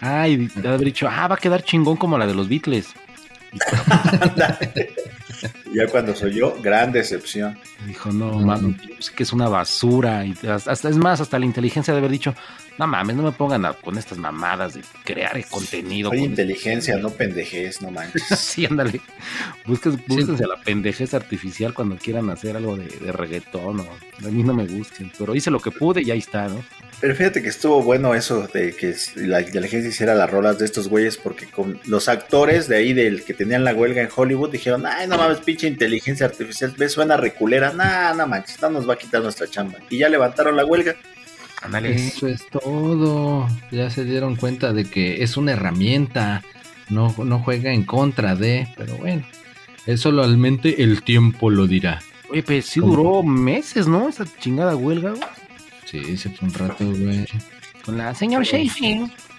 [0.01, 2.89] Ah, y de haber dicho, ah, va a quedar chingón como la de los Beatles.
[3.53, 3.59] Y
[5.77, 7.59] ya cuando se oyó, gran decepción.
[7.87, 8.45] Dijo, no, Mm.
[8.45, 10.25] mames, es que es una basura.
[10.27, 12.35] Y hasta, es más, hasta la inteligencia de haber dicho,
[12.79, 16.11] no mames, no me pongan a- con estas mamadas de crear el contenido.
[16.11, 18.23] Soy con- inteligencia, no pendejez, no manches.
[18.39, 19.01] sí, ándale.
[19.67, 23.87] Busques, búsquense a la pendejez artificial cuando quieran hacer algo de, de reggaetón o
[24.27, 25.13] a mí no me busquen.
[25.19, 26.63] Pero hice lo que pude y ahí está, ¿no?
[27.01, 30.87] Pero fíjate que estuvo bueno eso de que la inteligencia hiciera las rolas de estos
[30.89, 34.87] güeyes porque con los actores de ahí del que tenían la huelga en Hollywood dijeron,
[34.87, 38.95] ay no mames, pinche inteligencia artificial, ves, suena reculera, nah, no manches, no nos va
[38.95, 39.79] a quitar nuestra chamba.
[39.91, 40.95] Y ya levantaron la huelga.
[41.85, 43.49] Eso es todo.
[43.71, 46.43] Ya se dieron cuenta de que es una herramienta.
[46.89, 48.69] No, no juega en contra de.
[48.77, 49.23] Pero bueno.
[49.87, 52.01] Es solamente el tiempo lo dirá.
[52.31, 54.09] Oye, pues sí duró meses, ¿no?
[54.09, 55.23] Esa chingada huelga, güey.
[55.85, 57.27] Sí, se fue un rato, güey.
[57.85, 58.47] Con la señor.
[58.47, 58.71] ¿Sí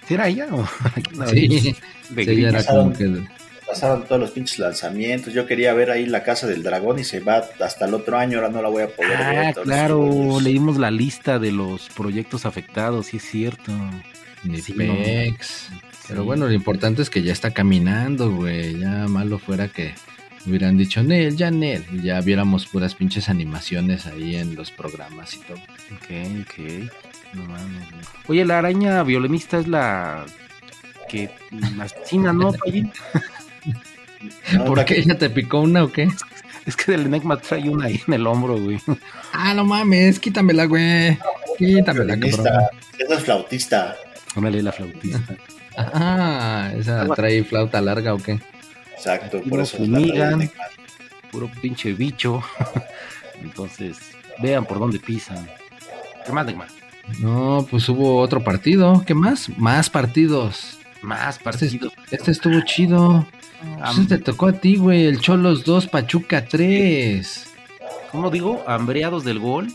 [0.08, 0.68] ¿Era ella o?
[1.16, 1.76] No, Sí, sí,
[2.10, 2.48] grillo.
[2.48, 3.22] era como que.
[3.66, 5.32] Pasaron todos los pinches lanzamientos.
[5.32, 8.38] Yo quería ver ahí la casa del dragón y se va hasta el otro año,
[8.38, 9.38] ahora no la voy a poder ver.
[9.46, 10.42] Ah, todos claro, los rollos.
[10.42, 13.72] leímos la lista de los proyectos afectados, sí es cierto.
[14.62, 15.70] Sí, pex.
[16.06, 16.26] Pero Sí.
[16.26, 18.78] bueno, lo importante es que ya está caminando, güey.
[18.78, 19.94] Ya malo fuera que
[20.46, 21.82] hubieran dicho, Nel, ya Nel.
[21.90, 25.56] Y ya viéramos puras pinches animaciones ahí en los programas y todo.
[25.56, 26.90] Ok, ok.
[27.32, 28.04] No mames, güey.
[28.28, 30.26] Oye, la araña violinista es la
[31.08, 31.30] que
[31.80, 32.52] asesina, ¿no?
[34.52, 34.96] No, ¿Por la qué?
[34.96, 36.08] que- ¿Ya te picó una o qué?
[36.66, 38.80] Es que del Enigma trae una ahí en el hombro, güey.
[39.32, 41.18] Ah, no mames, quítamela, güey.
[41.58, 42.46] Quítamela, cabrón.
[42.98, 43.96] Esa es flautista.
[44.34, 45.20] Ándale, la flautista.
[45.76, 48.40] Ah, esa trae flauta larga o qué?
[48.96, 50.50] Exacto, Aquí por eso es la fumigan.
[51.30, 52.42] Puro pinche bicho.
[53.42, 53.98] Entonces,
[54.40, 55.46] vean por dónde pisan.
[56.24, 56.68] ¿Qué más, Neymar?
[57.18, 59.02] No, pues hubo otro partido.
[59.06, 59.48] ¿Qué más?
[59.58, 60.78] Más partidos.
[61.04, 61.92] Más Este, partidos.
[62.10, 63.26] este estuvo chido.
[63.94, 65.06] Pues te tocó a ti, güey.
[65.06, 67.46] El Cholos 2, Pachuca 3.
[68.12, 68.62] ¿Cómo digo?
[68.66, 69.68] Hambreados del gol.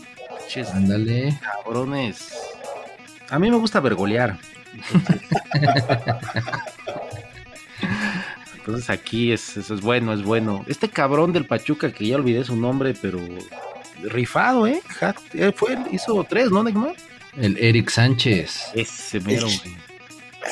[0.74, 1.38] Ándale.
[1.40, 2.32] cabrones.
[3.30, 4.36] A mí me gusta vergolear.
[8.56, 10.64] Entonces aquí es, eso es bueno, es bueno.
[10.68, 13.20] Este cabrón del Pachuca, que ya olvidé su nombre, pero
[14.02, 14.80] rifado, ¿eh?
[15.34, 16.94] Eh, Fue, hizo tres, ¿no, Neymar?
[17.36, 18.70] El Eric Sánchez.
[18.74, 19.76] Ese mero, güey.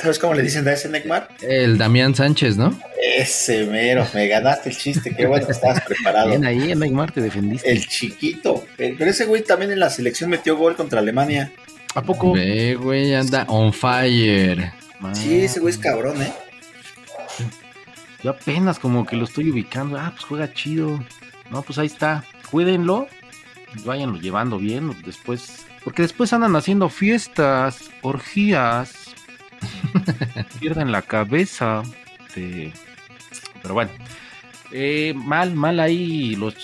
[0.01, 1.29] ¿Sabes cómo le dicen a ese Neymar?
[1.41, 2.79] El Damián Sánchez, ¿no?
[3.17, 6.29] Ese mero, me ganaste el chiste, qué bueno que estabas preparado.
[6.31, 7.71] Bien ahí, Neymar, te defendiste.
[7.71, 8.65] El chiquito.
[8.77, 11.51] Eh, Pero ese güey también en la selección metió gol contra Alemania.
[11.95, 12.33] ¿A poco?
[12.33, 14.73] Ve, güey, anda on fire.
[15.15, 16.33] Sí, ese güey es cabrón, ¿eh?
[18.23, 19.97] Yo apenas como que lo estoy ubicando.
[19.99, 21.03] Ah, pues juega chido.
[21.51, 22.25] No, pues ahí está.
[22.51, 23.09] Cuídenlo.
[23.85, 29.08] váyanlo llevando bien, después, porque después andan haciendo fiestas, orgías,
[30.61, 31.83] pierden la cabeza,
[32.27, 32.73] este,
[33.63, 33.91] pero bueno,
[34.73, 36.55] eh, mal, mal ahí, los,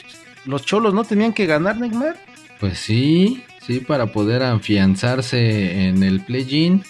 [0.45, 2.17] los cholos no tenían que ganar, Neymar.
[2.61, 6.83] Pues sí, sí, para poder afianzarse en el play-in.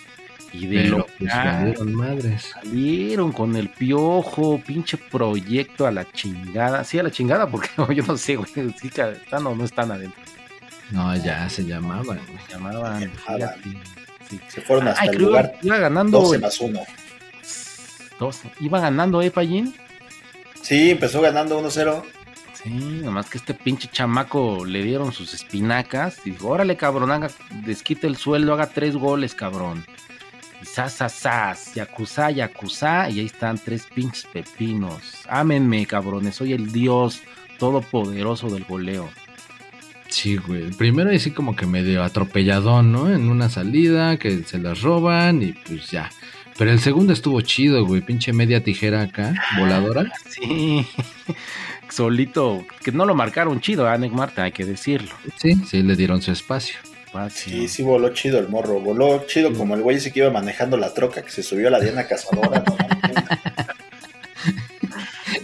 [0.53, 2.43] Y de Pero lo pues que valieron madres.
[2.63, 6.85] salieron con el piojo, pinche proyecto a la chingada.
[6.85, 10.23] Sí, a la chingada, porque yo no sé, güey, si están o no están adentro.
[10.93, 12.19] No, ya se llamaban, güey.
[12.49, 13.51] Llamaban, Llamaban.
[14.29, 14.41] Sí.
[14.49, 16.81] Se fueron hasta Ay, el lugar iba ganando 12 más 1.
[18.19, 18.41] dos.
[18.61, 19.75] Iba ganando, ¿eh, Pallín?
[20.63, 22.03] Sí, empezó ganando 1-0.
[22.63, 27.31] Sí, nomás que este pinche chamaco le dieron sus espinacas y dijo, órale cabrón, haga,
[27.65, 29.85] desquite el sueldo, haga tres goles, cabrón.
[30.63, 35.03] Y sas, sas, sas, yakuza, yakuza, y ahí están tres pinches pepinos.
[35.29, 37.21] Ámenme, cabrones, soy el dios
[37.59, 39.11] todopoderoso del goleo.
[40.15, 40.71] Sí, güey.
[40.71, 43.13] Primero así como que medio atropelladón, ¿no?
[43.13, 46.09] En una salida que se las roban y pues ya.
[46.57, 48.01] Pero el segundo estuvo chido, güey.
[48.01, 50.13] Pinche media tijera acá, voladora.
[50.29, 50.87] Sí,
[51.91, 54.45] solito, que no lo marcaron chido, ¿eh, Nick Marta?
[54.45, 55.11] Hay que decirlo.
[55.37, 56.77] Sí, sí, le dieron su espacio.
[57.31, 58.79] Sí, sí voló chido el morro.
[58.79, 61.71] Voló chido como el güey ese que iba manejando la troca, que se subió a
[61.73, 62.63] la Diana Cazadora.
[62.65, 62.77] no.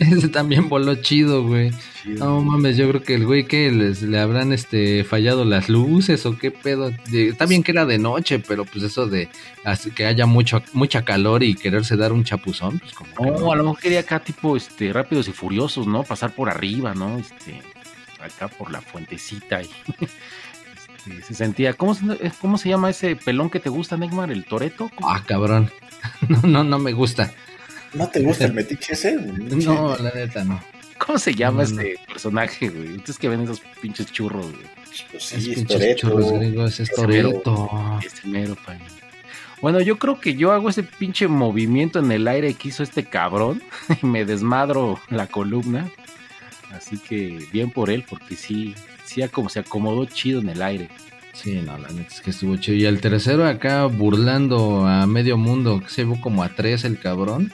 [0.16, 1.72] Ese también voló chido, güey.
[2.02, 2.24] Chido.
[2.24, 6.24] No mames, yo creo que el güey que les, le habrán este fallado las luces
[6.24, 6.90] o qué pedo.
[7.12, 9.28] Está bien que era de noche, pero pues eso de
[9.62, 13.52] así que haya mucho, mucha calor y quererse dar un chapuzón, pues como que No,
[13.52, 16.02] a lo mejor quería acá tipo este rápidos y furiosos, ¿no?
[16.02, 17.18] Pasar por arriba, ¿no?
[17.18, 17.60] Este,
[18.20, 19.68] acá por la fuentecita y
[20.96, 21.74] este, se sentía.
[21.74, 24.32] ¿cómo se, eh, ¿Cómo se llama ese pelón que te gusta, Neymar?
[24.32, 24.90] ¿El Toreto?
[25.02, 25.70] Ah, cabrón.
[26.26, 27.34] No, no, no me gusta.
[27.94, 29.16] ¿No te gusta el metiche ese?
[29.64, 30.60] No, la neta no.
[30.98, 31.80] ¿Cómo se llama No, no.
[31.80, 32.92] ese personaje, güey?
[32.96, 34.66] Ustedes que ven esos pinches churros, güey.
[35.10, 36.00] Pues Es sí, es pinches Toretto.
[36.10, 37.30] churros gringos, es Ese mero.
[37.42, 37.98] Toreto.
[38.04, 38.84] Este mero, paño.
[39.62, 43.04] Bueno, yo creo que yo hago ese pinche movimiento en el aire que hizo este
[43.04, 43.62] cabrón
[44.02, 45.90] y me desmadro la columna.
[46.72, 48.74] Así que bien por él, porque sí,
[49.04, 50.88] sí como se acomodó chido en el aire.
[51.32, 52.76] Sí, no, la neta es que estuvo chido.
[52.76, 56.98] Y el tercero acá burlando a medio mundo, que se llevó como a tres el
[56.98, 57.52] cabrón,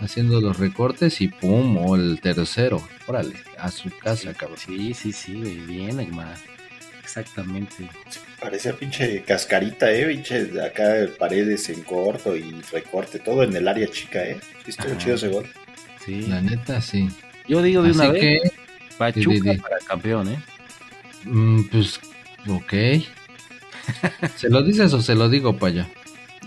[0.00, 2.82] haciendo los recortes y pum, o el tercero.
[3.06, 4.58] Órale, a su casa, cabrón.
[4.58, 6.36] Sí, sí, sí, güey, bien, Neymar.
[7.02, 7.88] Exactamente.
[8.40, 13.68] Parecía pinche cascarita, eh, pinche de acá paredes en corto y recorte, todo en el
[13.68, 14.38] área chica, eh.
[14.64, 14.98] Sí, estuvo Ajá.
[14.98, 15.46] chido ese gol.
[16.04, 16.22] Sí.
[16.26, 17.08] La neta, sí.
[17.48, 18.52] Yo digo de una Así vez, que,
[18.96, 19.58] Pachuca di, di.
[19.58, 20.38] para campeón, ¿eh?
[21.24, 22.00] mm, pues,
[22.48, 22.72] ok.
[24.36, 25.88] ¿Se lo dices o se lo digo para allá?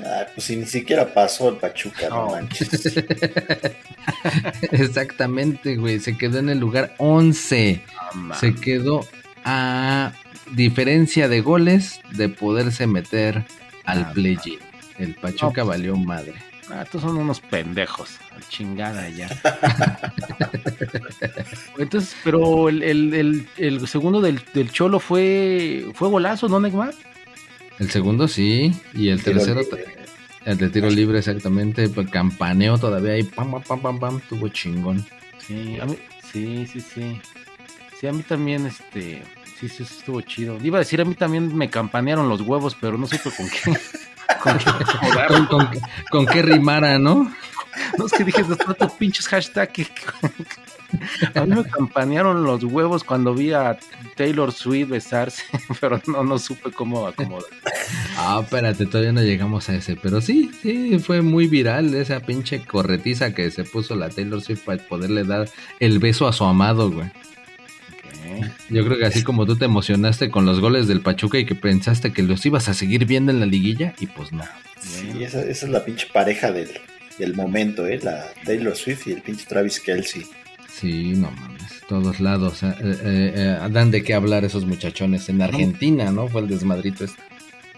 [0.04, 2.32] Ah, pues si ni siquiera pasó el Pachuca, no, No.
[2.32, 2.70] manches.
[4.72, 6.00] Exactamente, güey.
[6.00, 7.84] Se quedó en el lugar 11.
[8.16, 8.40] No, man.
[8.40, 9.08] Se quedó
[9.44, 10.12] a
[10.52, 13.46] diferencia de goles de poderse meter
[13.86, 14.60] al Ah, play-in.
[15.00, 16.34] El Pachuca No, pues, valió madre.
[16.72, 18.18] Ah, estos son unos pendejos.
[18.50, 19.30] Chingada ya.
[21.78, 26.94] Entonces, pero el, el, el, el segundo del, del Cholo fue fue golazo, ¿no, Neymar?
[27.80, 29.86] El segundo sí, y el Tiro tercero, libre.
[30.46, 34.48] el de tiro libre exactamente, pues, campaneó todavía ahí, pam, pam, pam, pam, pam, tuvo
[34.50, 35.06] chingón.
[35.46, 35.98] Sí, a mí,
[36.32, 37.22] sí, sí, sí.
[38.00, 39.24] Sí, a mí también, este,
[39.60, 40.58] sí, sí, estuvo chido.
[40.64, 43.80] Iba a decir, a mí también me campanearon los huevos, pero no supe con qué.
[44.42, 44.66] Con qué.
[45.28, 45.70] Con, con-
[46.12, 47.32] con qué rimara, ¿no?
[47.98, 49.88] No es que dije, los tantos pinches hashtag que...
[51.34, 53.78] A mí me campanearon los huevos cuando vi a
[54.16, 55.44] Taylor Swift besarse,
[55.82, 57.50] pero no, no supe cómo acomodar.
[58.18, 62.62] Ah, espérate, todavía no llegamos a ese, pero sí, sí, fue muy viral esa pinche
[62.64, 66.92] corretiza que se puso la Taylor Swift para poderle dar el beso a su amado,
[66.92, 67.10] güey.
[68.70, 71.56] Yo creo que así como tú te emocionaste con los goles del Pachuca y que
[71.56, 74.44] pensaste que los ibas a seguir viendo en la liguilla, y pues no.
[74.80, 76.70] Sí, esa, esa es la pinche pareja del,
[77.18, 78.00] del momento, eh.
[78.02, 80.26] La Taylor Swift y el pinche Travis Kelsey.
[80.80, 82.62] Sí, no mames, todos lados.
[82.64, 85.30] eh, eh, eh, dan de qué hablar esos muchachones.
[85.30, 86.28] En Argentina, ¿no?
[86.28, 87.22] Fue el desmadrito este.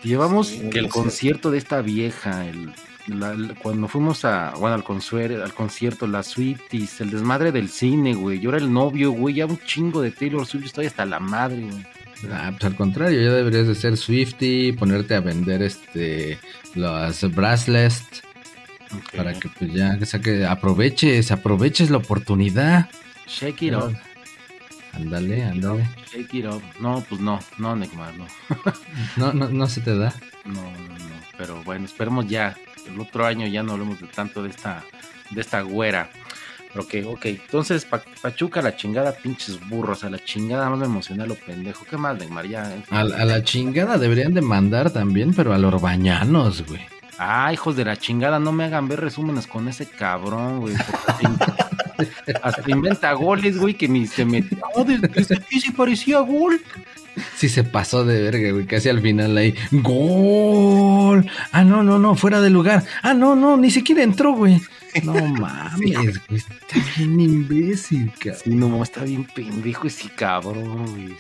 [0.04, 2.72] Llevamos Sí, que el concierto de esta vieja, el,
[3.08, 7.70] la- la- cuando fuimos a, bueno, al, consuer- al concierto, las suites, el desmadre del
[7.70, 8.40] cine, güey.
[8.40, 11.20] Yo era el novio, güey, ya un chingo de Taylor Swift, yo estoy hasta la
[11.20, 11.86] madre, güey.
[12.32, 16.40] Ah, pues al contrario, ya deberías de ser Swifty, ponerte a vender este
[16.74, 18.24] los bracelets
[19.16, 22.90] Para que pues ya que saque, aproveches, aproveches la oportunidad.
[23.28, 23.96] Shake it up,
[24.94, 25.88] Ándale, ándale.
[26.12, 26.62] shake it up.
[26.80, 28.26] No, pues no, no, Neymar, no.
[29.18, 30.14] No, no, no se te da.
[30.46, 31.16] No, no, no.
[31.38, 32.56] Pero bueno, esperemos ya.
[32.88, 34.84] El otro año ya no hablemos de tanto de esta,
[35.32, 36.10] de esta güera.
[36.76, 37.26] Ok, ok.
[37.26, 40.04] Entonces, Pa- Pachuca, la chingada, pinches burros.
[40.04, 41.86] A la chingada, más me emociona lo pendejo.
[41.86, 42.48] ¿Qué más, Neymar?
[42.48, 42.74] Ya.
[42.74, 42.84] eh.
[42.90, 46.82] A, a la chingada deberían de mandar también, pero a los orbañanos, güey.
[47.18, 50.76] Ah, hijos de la chingada, no me hagan ver resúmenes con ese cabrón, güey.
[52.44, 54.60] Hasta, inventa goles, güey, que ni se metió.
[54.76, 56.62] Oh, desde, aquí sí parecía gol.
[57.36, 58.66] Sí se pasó de verga, güey.
[58.66, 59.56] Casi al final ahí.
[59.72, 61.28] ¡Gol!
[61.52, 62.84] Ah, no, no, no, fuera de lugar.
[63.02, 64.62] Ah, no, no, ni siquiera entró, güey.
[65.04, 66.40] No mames, güey.
[66.40, 68.42] Está bien imbécil, cabrón.
[68.44, 71.16] Sí, no, está bien pendejo ese cabrón, güey.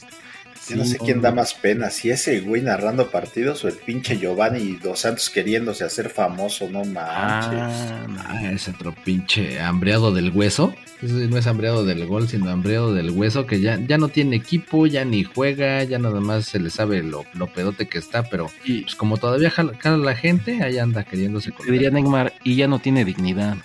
[0.69, 4.17] Yo no sé quién da más pena, si ese güey narrando partidos o el pinche
[4.17, 7.59] Giovanni Dos Santos queriéndose hacer famoso, no manches.
[7.59, 8.49] Ah, no.
[8.49, 10.73] Ese otro pinche hambreado del hueso.
[11.01, 14.35] Ese no es hambreado del gol, sino hambreado del hueso, que ya, ya no tiene
[14.35, 18.23] equipo, ya ni juega, ya nada más se le sabe lo, lo pedote que está,
[18.23, 22.33] pero Y pues como todavía jala, jala la gente, ahí anda queriéndose te diría Neymar,
[22.43, 23.57] y ya no tiene dignidad.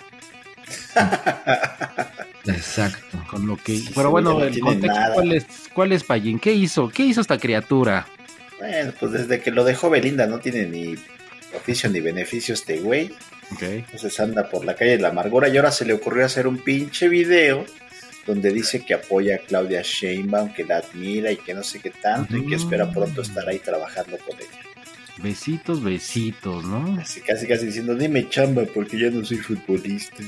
[2.45, 3.23] Exacto.
[3.29, 3.77] Con lo que.
[3.77, 5.13] Sí, Pero sí, bueno, no el contexto, nada.
[5.13, 6.03] ¿cuál es, ¿cuál es?
[6.41, 6.89] ¿Qué hizo?
[6.89, 8.07] ¿Qué hizo esta criatura?
[8.59, 10.95] Bueno, pues desde que lo dejó Belinda no tiene ni
[11.55, 13.11] oficio ni beneficio este güey.
[13.51, 13.61] Ok.
[13.63, 16.57] Entonces anda por la calle de la amargura y ahora se le ocurrió hacer un
[16.57, 17.65] pinche video
[18.25, 21.89] donde dice que apoya a Claudia Sheinbaum, que la admira y que no sé qué
[21.89, 24.73] tanto y que espera pronto estar ahí trabajando con ella.
[25.17, 26.99] Besitos, besitos, ¿no?
[26.99, 30.23] Así casi casi diciendo, dime chamba porque ya no soy futbolista.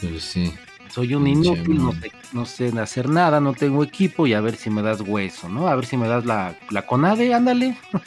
[0.00, 0.52] Pues sí.
[0.92, 4.56] Soy un inútil, no sé, no sé hacer nada, no tengo equipo y a ver
[4.56, 5.68] si me das hueso, ¿no?
[5.68, 7.76] A ver si me das la, la conade, ándale.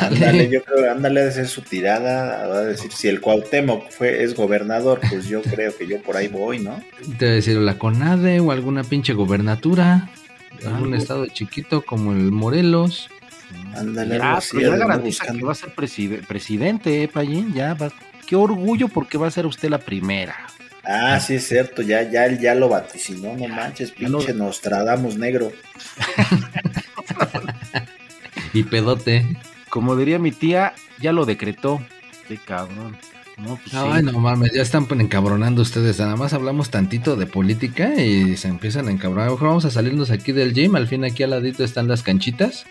[0.00, 4.22] Ándale, yo creo, ándale a hacer su tirada, va a decir, si el Cuauhtémoc fue,
[4.22, 6.80] es gobernador, pues yo creo que yo por ahí voy, ¿no?
[7.18, 10.08] Te voy a decir la CONADE o alguna pinche gobernatura,
[10.64, 13.10] algún estado chiquito como el Morelos.
[13.76, 15.38] Ándale, así, pero ya garantiza buscando.
[15.40, 17.52] que va a ser preside- presidente, ¿eh, Payín?
[17.52, 17.92] Ya va.
[18.26, 20.34] Qué orgullo porque va a ser usted la primera.
[20.88, 24.34] Ah, sí es cierto, ya, ya él ya lo vaticinó, no manches, Ya lo- pinche
[24.34, 25.50] Nostradamus negro.
[28.52, 29.26] Y pedote.
[29.68, 31.80] Como diría mi tía, ya lo decretó.
[32.28, 32.96] Qué cabrón.
[33.36, 33.76] No, pues sí.
[33.78, 35.98] Ay, no mames, ya están encabronando ustedes.
[35.98, 39.30] Nada más hablamos tantito de política y se empiezan a encabronar.
[39.30, 40.74] Mejor vamos a salirnos aquí del gym.
[40.76, 42.64] Al fin, aquí al ladito están las canchitas,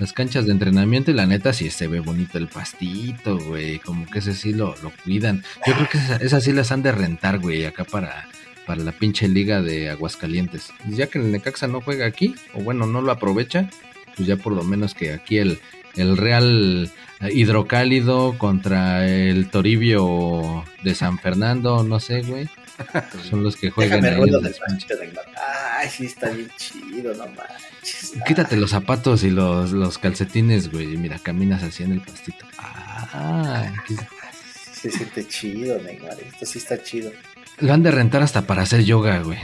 [0.00, 1.10] Las canchas de entrenamiento.
[1.10, 3.78] Y la neta, sí se ve bonito el pastito, güey.
[3.78, 5.42] Como que ese sí lo, lo cuidan.
[5.66, 8.28] Yo creo que esas, esas sí las han de rentar, güey, acá para,
[8.66, 10.72] para la pinche liga de Aguascalientes.
[10.88, 13.70] Ya que el Necaxa no juega aquí, o bueno, no lo aprovecha,
[14.16, 15.58] pues ya por lo menos que aquí el,
[15.94, 22.48] el Real Hidrocálido contra el Toribio de San Fernando, no sé, güey.
[23.30, 25.20] Son los que juegan Déjame en del de.
[25.78, 28.14] Ay, sí está bien chido, no manches.
[28.26, 30.94] Quítate los zapatos y los, los calcetines, güey.
[30.94, 32.46] Y mira, caminas así en el pastito.
[32.58, 33.96] Ah, aquí-
[34.72, 36.16] se siente chido, Neymar.
[36.20, 37.10] Esto sí está chido.
[37.60, 39.38] lo han de rentar hasta para hacer yoga, güey.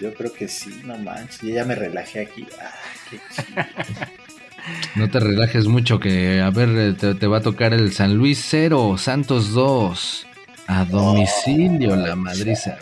[0.00, 1.40] Yo creo que sí, no manches.
[1.42, 2.46] Yo ya me relajé aquí.
[2.60, 2.68] Ay,
[3.10, 3.64] qué chido.
[4.96, 8.14] No te relajes mucho, que a ver, eh, te, te va a tocar el San
[8.14, 10.26] Luis 0, Santos 2.
[10.68, 12.78] A domicilio la madriza.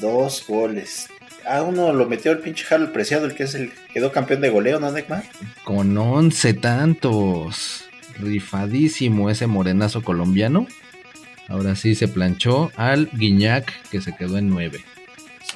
[0.00, 1.08] Dos goles.
[1.46, 4.50] Ah, uno lo metió el pinche Harold Preciado, el que es el quedó campeón de
[4.50, 5.22] goleo, ¿no, Neymar?
[5.64, 7.84] Con 11 tantos.
[8.18, 10.66] Rifadísimo ese morenazo colombiano.
[11.46, 14.84] Ahora sí se planchó al Guiñac, que se quedó en 9.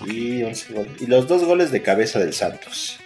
[0.05, 0.93] Sí, 11 goles.
[1.01, 3.01] Y los dos goles de cabeza del Santos.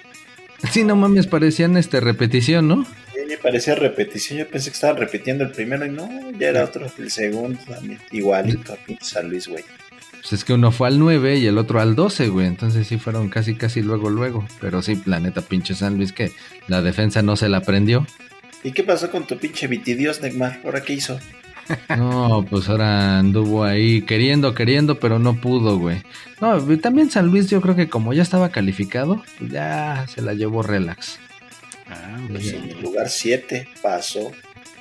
[0.70, 2.86] Sí, no mames, parecían este repetición, ¿no?
[3.26, 4.38] Me parecía repetición.
[4.38, 6.08] Yo pensé que estaban repitiendo el primero y no,
[6.38, 6.86] ya era otro.
[6.98, 7.98] El segundo también.
[8.12, 9.64] Igualito a pinche San Luis, güey.
[10.12, 12.46] Pues es que uno fue al 9 y el otro al 12, güey.
[12.46, 14.46] Entonces sí fueron casi, casi luego, luego.
[14.60, 16.32] Pero sí, planeta pinche San Luis, que
[16.68, 18.06] la defensa no se la prendió.
[18.62, 20.60] ¿Y qué pasó con tu pinche Vitidios, Neymar?
[20.64, 21.18] ¿Ahora qué hizo?
[21.96, 26.02] No, pues ahora anduvo ahí queriendo, queriendo, pero no pudo, güey.
[26.40, 30.34] No, también San Luis, yo creo que como ya estaba calificado, pues ya se la
[30.34, 31.18] llevó relax.
[31.88, 34.33] Ah, Pues en el lugar 7 pasó.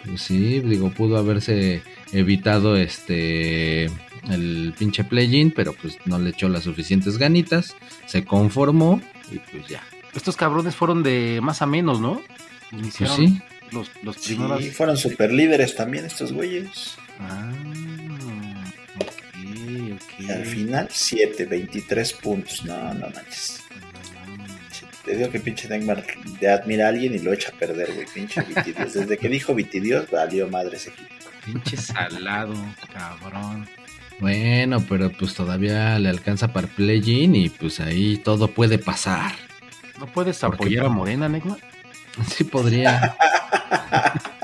[0.06, 3.86] Pues sí, digo, pudo haberse evitado este
[4.30, 7.76] el pinche play-in, pero pues no le echó las suficientes ganitas,
[8.08, 9.84] se conformó y pues ya.
[10.16, 12.22] Estos cabrones fueron de más a menos, ¿no?
[12.72, 13.40] Pues Iniciaron sí,
[13.72, 14.66] los, los Sí, primeros.
[14.76, 16.96] fueron super líderes también estos güeyes.
[17.20, 17.52] Ah,
[18.96, 19.06] ok,
[19.94, 20.20] ok.
[20.20, 22.64] Y al final 7, 23 puntos.
[22.66, 23.62] No, no manches.
[25.06, 26.04] Te digo que pinche Neymar
[26.40, 28.08] de admira a alguien y lo echa a perder, güey.
[28.12, 28.94] Pinche Vitidios.
[28.94, 31.10] Desde que dijo Vitidios, valió madre ese equipo.
[31.46, 32.56] Pinche salado,
[32.92, 33.68] cabrón.
[34.20, 39.32] bueno, pero pues todavía le alcanza para play-in y pues ahí todo puede pasar.
[40.00, 41.58] ¿No puedes apoyar a Morena, Negma?
[42.34, 43.16] Sí podría.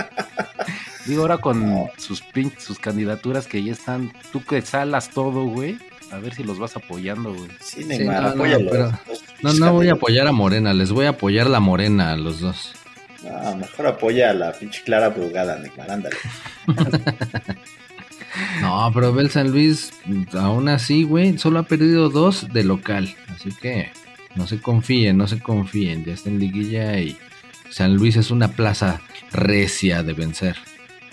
[1.06, 1.90] Digo, ahora con No.
[1.98, 5.78] sus pin sus candidaturas que ya están, tú que salas todo, güey.
[6.12, 7.50] a ver si los vas apoyando, güey.
[7.62, 8.70] Sí, Neymar, no, no, apóyalo.
[8.70, 9.00] pero-
[9.42, 12.40] No, no voy a apoyar a Morena, les voy a apoyar la Morena a los
[12.40, 12.74] dos.
[13.24, 16.18] No, mejor apoya a la pinche Clara Brugada, Neymar, ándale.
[18.62, 19.92] No, pero ve el San Luis,
[20.34, 23.14] aún así, güey, solo ha perdido dos de local.
[23.28, 23.92] Así que
[24.36, 26.06] no se confíen, no se confíen.
[26.06, 27.18] Ya está en liguilla y
[27.70, 30.56] San Luis es una plaza recia de vencer.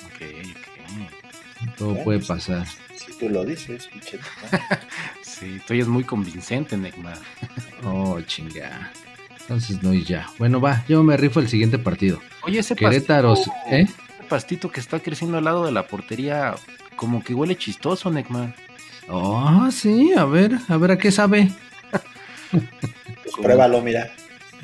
[0.07, 1.77] Ok, ok.
[1.77, 2.67] Todo Bueno, puede pasar.
[2.95, 4.19] Si tú lo dices, pinche.
[5.39, 7.19] Sí, tú es muy convincente, Neymar.
[7.85, 8.91] Oh, chinga.
[9.41, 10.29] Entonces no y ya.
[10.39, 12.21] Bueno, va, yo me rifo el siguiente partido.
[12.43, 13.83] Oye, ese Querétaro, pastito, ¿eh?
[13.83, 16.55] ese pastito que está creciendo al lado de la portería,
[16.97, 18.55] como que huele chistoso, Neymar.
[19.09, 21.51] Oh, sí, a ver, a ver a qué sabe.
[22.51, 24.11] Pues pruébalo, mira.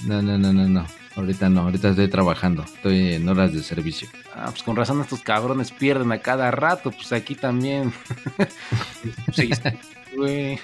[0.05, 0.87] No, no, no, no, no.
[1.17, 2.65] Ahorita no, ahorita estoy trabajando.
[2.65, 4.09] Estoy en horas de servicio.
[4.35, 7.93] Ah, pues con razón estos cabrones pierden a cada rato, pues aquí también.
[9.33, 9.49] sí,
[10.17, 10.59] güey.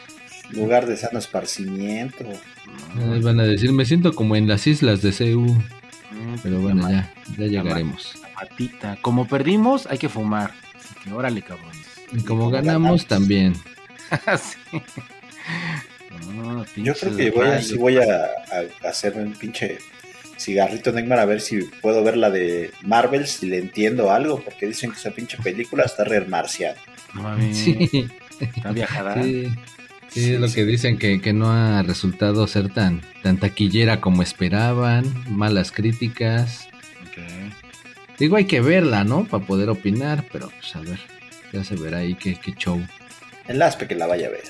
[0.51, 2.24] Lugar de sano esparcimiento.
[3.22, 5.46] Van a decir, me siento como en las islas de CU.
[5.53, 8.14] mm, Pero bueno, ya, ya llegaremos.
[8.34, 8.98] matita.
[9.01, 10.53] Como perdimos, hay que fumar.
[10.74, 11.86] Así que órale, cabrones.
[12.12, 13.07] Y como como ganamos ganamos.
[13.07, 13.55] también.
[14.38, 14.82] Sí.
[16.34, 18.03] No, Yo creo que voy a, sí voy a,
[18.84, 19.78] a hacer un pinche
[20.36, 24.66] cigarrito Neymar a ver si puedo ver la de Marvel, si le entiendo algo, porque
[24.66, 28.09] dicen que esa pinche película está re mames, Sí,
[28.57, 29.22] Está viajada.
[29.22, 29.49] sí.
[30.09, 30.57] Sí, Sí, es lo sí.
[30.57, 36.68] que dicen que, que no ha resultado ser tan, tan taquillera como esperaban, malas críticas.
[38.18, 39.24] Digo, hay que verla, ¿no?
[39.24, 40.99] Para poder opinar, pero pues a ver,
[41.53, 42.84] ya se verá ahí qué, qué show.
[43.49, 44.43] Enlaspe que la vaya a ver.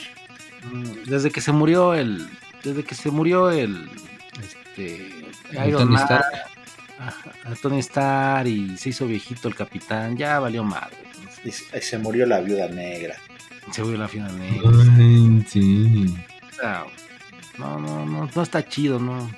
[0.72, 2.26] Mm, Desde que se murió el.
[2.64, 3.88] Desde que se murió el.
[4.42, 5.10] Este.
[5.52, 6.24] El Iron Tony Man, Stark.
[6.98, 7.32] ajá,
[7.62, 10.16] Tony Stark y se hizo viejito el capitán.
[10.16, 10.96] Ya valió madre.
[11.44, 13.14] Y se murió la viuda negra.
[13.72, 14.70] Se volvió la final negra.
[14.98, 16.14] Ay, sí.
[17.58, 19.30] No, no, no, no está chido, no.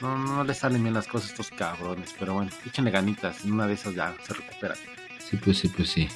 [0.00, 2.14] No, no le salen bien las cosas a estos cabrones.
[2.18, 3.44] Pero bueno, échenle ganitas.
[3.44, 4.74] En una de esas ya se recupera.
[5.18, 6.08] Sí, pues sí, pues sí.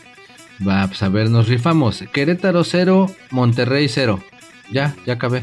[0.67, 2.05] Va, pues a ver, nos rifamos.
[2.13, 4.23] Querétaro 0, Monterrey 0.
[4.71, 5.43] Ya, ya acabé.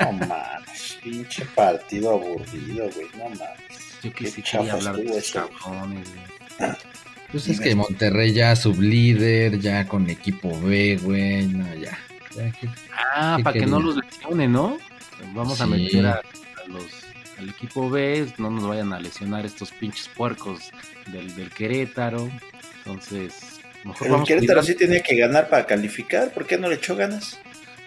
[0.00, 3.08] No mames, pinche partido aburrido, güey.
[3.18, 3.98] No mames.
[4.02, 6.08] Yo que Qué sí quería hablar de estos cabrones.
[6.58, 6.70] güey.
[7.32, 11.46] Pues es que Monterrey ya sublíder, ya con equipo B, güey.
[11.48, 11.98] No, ya.
[13.14, 14.78] Ah, ¿Qué para que no los lesionen, ¿no?
[15.34, 16.84] Vamos a meter a, a los,
[17.38, 20.70] al equipo B, no nos vayan a lesionar estos pinches puercos
[21.10, 22.30] del, del Querétaro.
[22.78, 26.32] Entonces, mejor Pero el Querétaro sí tenía que ganar para calificar.
[26.32, 27.38] ¿Por qué no le echó ganas?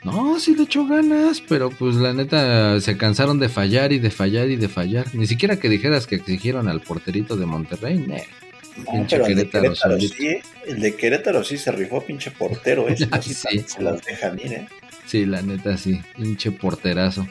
[0.03, 4.11] No, sí le echó ganas, pero pues la neta se cansaron de fallar y de
[4.11, 5.07] fallar y de fallar.
[5.13, 8.27] Ni siquiera que dijeras que exigieron al porterito de Monterrey, ne.
[8.75, 13.07] Pinche pero el de Querétaro sí, el de Querétaro sí se rifó pinche portero, ese
[13.11, 13.63] Ah, sí, sí.
[13.65, 14.67] se las dejan ir, ¿eh?
[15.05, 17.27] Sí, la neta sí, pinche porterazo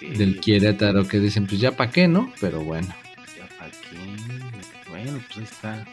[0.00, 2.32] del Querétaro que dicen, pues ya pa' qué, ¿no?
[2.40, 2.88] Pero bueno.
[3.36, 4.90] ya pa' qué.
[4.90, 5.84] Bueno, pues ahí está.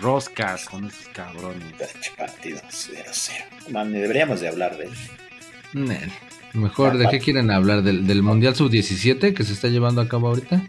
[0.00, 1.64] Roscas con esos cabrones.
[1.92, 3.70] Pinche partido 0-0.
[3.70, 6.10] Man, deberíamos de hablar de él.
[6.52, 7.82] Mejor, ¿de qué quieren hablar?
[7.82, 10.62] ¿Del, del Mundial Sub-17 que se está llevando a cabo ahorita?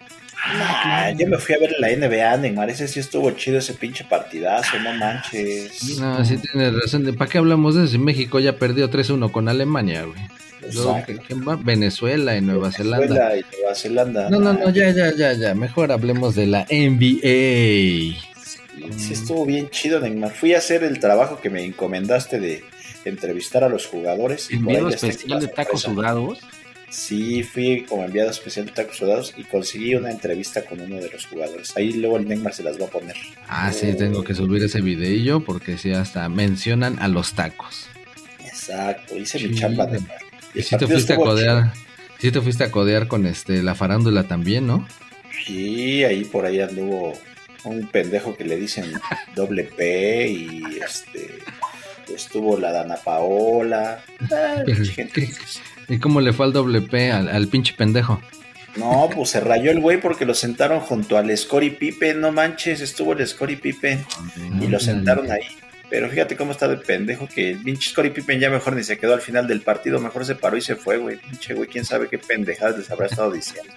[0.44, 2.70] Ah, yo me fui a ver la NBA, Neymar.
[2.70, 6.00] Ese sí estuvo chido, ese pinche partidazo, no manches.
[6.00, 7.16] No, sí tienes razón.
[7.16, 7.94] ¿Para qué hablamos de eso?
[7.94, 10.20] Si México ya perdió 3-1 con Alemania, güey.
[11.64, 13.08] Venezuela y Nueva Zelanda.
[13.08, 14.30] Venezuela y Nueva Zelanda.
[14.30, 15.54] No, no, no, ya, ya, ya, ya.
[15.54, 18.18] Mejor hablemos de la NBA.
[18.96, 20.32] Sí, estuvo bien chido, Neymar.
[20.32, 22.64] Fui a hacer el trabajo que me encomendaste de
[23.06, 24.48] entrevistar a los jugadores.
[24.48, 26.40] tengo especial de tacos sudados.
[26.90, 31.10] Sí, fui como enviado especial de tacos sudados y conseguí una entrevista con uno de
[31.10, 31.76] los jugadores.
[31.76, 33.16] Ahí luego el Neymar se las va a poner.
[33.48, 37.88] Ah, sí, tengo que subir ese videillo porque sí, hasta mencionan a los tacos.
[38.46, 39.50] Exacto, hice Sí.
[39.50, 40.18] mi chamba, Neymar.
[40.56, 41.74] Y sí te fuiste a codear.
[42.20, 44.88] Sí te fuiste a codear con este la farándula también, ¿no?
[45.46, 47.14] Sí, ahí por ahí anduvo
[47.64, 48.92] un pendejo que le dicen
[49.36, 51.38] doble P y este
[52.14, 54.04] estuvo la Dana Paola.
[54.32, 55.30] Ah, Pero, gente.
[55.90, 58.22] ¿Y cómo le fue al doble P al, al pinche pendejo?
[58.76, 62.82] No, pues se rayó el güey porque lo sentaron junto al Scottie Pippen, no manches,
[62.82, 64.06] estuvo el Scottie Pippen
[64.62, 65.48] y lo sentaron ahí.
[65.90, 68.98] Pero fíjate cómo está de pendejo que el pinche Scottie Pippen ya mejor ni se
[68.98, 71.18] quedó al final del partido, mejor se paró y se fue, güey.
[71.18, 73.74] Pinche güey, quién sabe qué pendejadas les habrá estado diciendo.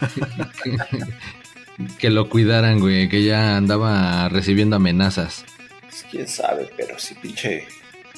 [1.98, 5.44] que lo cuidaran, güey, que ya andaba recibiendo amenazas.
[5.82, 7.66] Pues, quién sabe, pero sí, pinche.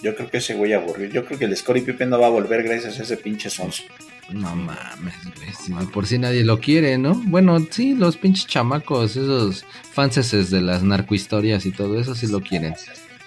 [0.02, 1.08] Yo creo que ese güey aburrió.
[1.08, 3.84] Yo creo que el Scottie Pippen no va a volver gracias a ese pinche sonso.
[4.30, 5.52] No mames, güey.
[5.52, 7.14] Si por sí nadie lo quiere, ¿no?
[7.26, 12.40] Bueno, sí, los pinches chamacos, esos fanses de las narcohistorias y todo eso sí lo
[12.40, 12.74] quieren.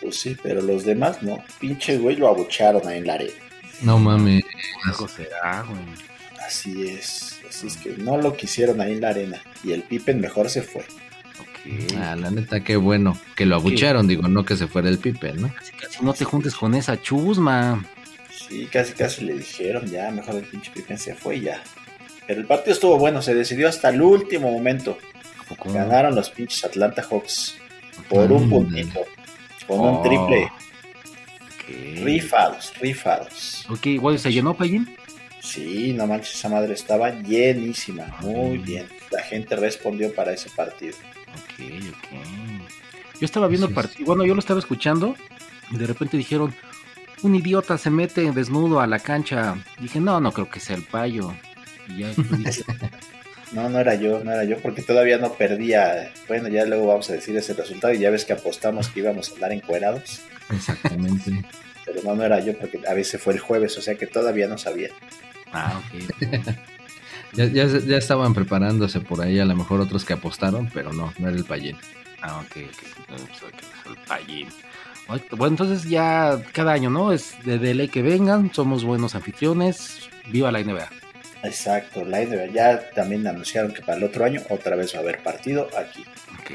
[0.01, 1.43] Pues sí, pero los demás no.
[1.59, 3.33] Pinche güey lo abucharon ahí en la arena.
[3.81, 4.43] No mames.
[4.85, 5.79] Algo será, güey.
[6.45, 7.39] Así es.
[7.47, 9.41] Así es que no lo quisieron ahí en la arena.
[9.63, 10.85] Y el Pippen mejor se fue.
[11.97, 13.17] Ah, la neta, qué bueno.
[13.35, 15.51] Que lo abucharon, digo, no que se fuera el pipe, ¿no?
[15.53, 17.83] Casi, casi no te juntes con esa chusma.
[18.47, 21.63] Sí, casi casi le dijeron, ya, mejor el pinche Pippen se fue y ya.
[22.27, 24.97] Pero el partido estuvo bueno, se decidió hasta el último momento.
[25.65, 27.55] Ganaron los pinches Atlanta Hawks
[28.09, 28.99] por un puntito.
[29.67, 30.01] Con un Oh.
[30.03, 30.51] triple.
[32.03, 33.65] Rifados, rifados.
[33.69, 34.95] Ok, igual se llenó, Payín.
[35.41, 38.05] Sí, no manches, esa madre estaba llenísima.
[38.21, 38.63] Muy Mm.
[38.63, 38.85] bien.
[39.11, 40.95] La gente respondió para ese partido.
[41.35, 41.59] Ok,
[41.89, 43.19] ok.
[43.19, 43.73] Yo estaba viendo es.
[43.73, 45.15] partido, bueno, yo lo estaba escuchando
[45.71, 46.53] y de repente dijeron,
[47.21, 49.57] un idiota se mete desnudo a la cancha.
[49.79, 51.33] Dije, no, no creo que sea el payo.
[51.87, 52.11] Y ya
[53.51, 56.11] No, no era yo, no era yo, porque todavía no perdía.
[56.27, 59.29] Bueno, ya luego vamos a decir ese resultado y ya ves que apostamos que íbamos
[59.29, 60.21] a andar encuerados.
[60.49, 61.45] Exactamente.
[61.85, 64.47] Pero no, no era yo, porque a veces fue el jueves, o sea que todavía
[64.47, 64.89] no sabía.
[65.53, 66.55] ah, ok.
[67.35, 71.13] ya, ya, ya estaban preparándose por ahí, a lo mejor otros que apostaron, pero no,
[71.17, 71.77] no era el payín.
[72.21, 73.05] Ah, ok, ok.
[73.07, 74.47] Pues, ok, el payín.
[75.07, 77.11] Ay, Bueno, entonces ya cada año, ¿no?
[77.11, 80.09] Es de, de ley que vengan, somos buenos anfitriones.
[80.27, 80.89] Viva la NBA.
[81.43, 85.01] Exacto, la NBA ya también anunciaron que para el otro año otra vez va a
[85.03, 86.03] haber partido aquí.
[86.39, 86.51] Ok.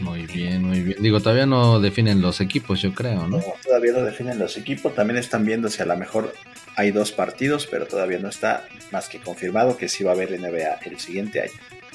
[0.00, 0.96] Muy bien, muy bien.
[1.00, 3.38] Digo, todavía no definen los equipos, yo creo, ¿no?
[3.38, 6.34] No, todavía no definen los equipos, también están viendo si a lo mejor
[6.76, 10.38] hay dos partidos, pero todavía no está más que confirmado que sí va a haber
[10.38, 11.52] NBA el siguiente año.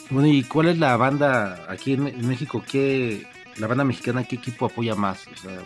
[0.10, 2.64] Bueno, ¿y cuál es la banda aquí en, en México?
[2.70, 3.26] ¿Qué,
[3.58, 5.28] la banda mexicana, qué equipo apoya más?
[5.28, 5.60] O sea,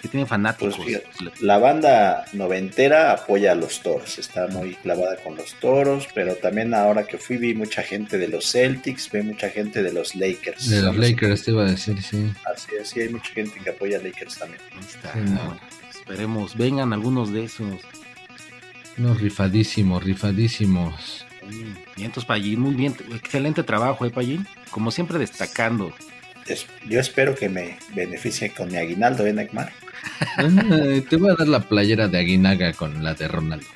[0.00, 0.76] que tiene fanáticos.
[0.76, 6.08] Pues fíjate, La banda noventera apoya a los toros, está muy clavada con los toros,
[6.14, 9.92] pero también ahora que fui vi mucha gente de los Celtics, ve mucha gente de
[9.92, 10.68] los Lakers.
[10.68, 12.32] De los Lakers te iba a decir, sí.
[12.52, 14.62] Así es, sí, hay mucha gente que apoya a Lakers también.
[14.72, 15.12] Ahí está.
[15.12, 15.44] Sí, no.
[15.44, 17.80] Bueno, esperemos, vengan algunos de esos.
[18.98, 21.26] Unos rifadísimos, rifadísimos.
[21.48, 24.46] Bien, entonces Payín, muy bien, excelente trabajo, ¿eh, Payín?
[24.70, 25.92] Como siempre destacando.
[26.52, 29.72] Es- yo espero que me beneficie con mi aguinaldo, ¿eh, Neymar?
[30.36, 33.66] Ay, te voy a dar la playera de Aguinaga con la de Ronaldo.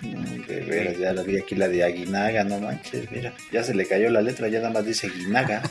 [0.00, 3.74] Mm, De veras, ya la vi aquí la de Aguinaga, no manches, mira, ya se
[3.74, 5.62] le cayó la letra, ya nada más dice Guinaga.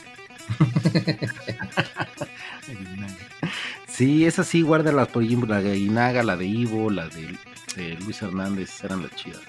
[3.88, 7.36] Sí, esa sí, guárdalas, por ejemplo, la de Inaga, la de Ivo, la de,
[7.76, 9.40] de Luis Hernández, eran las chidas.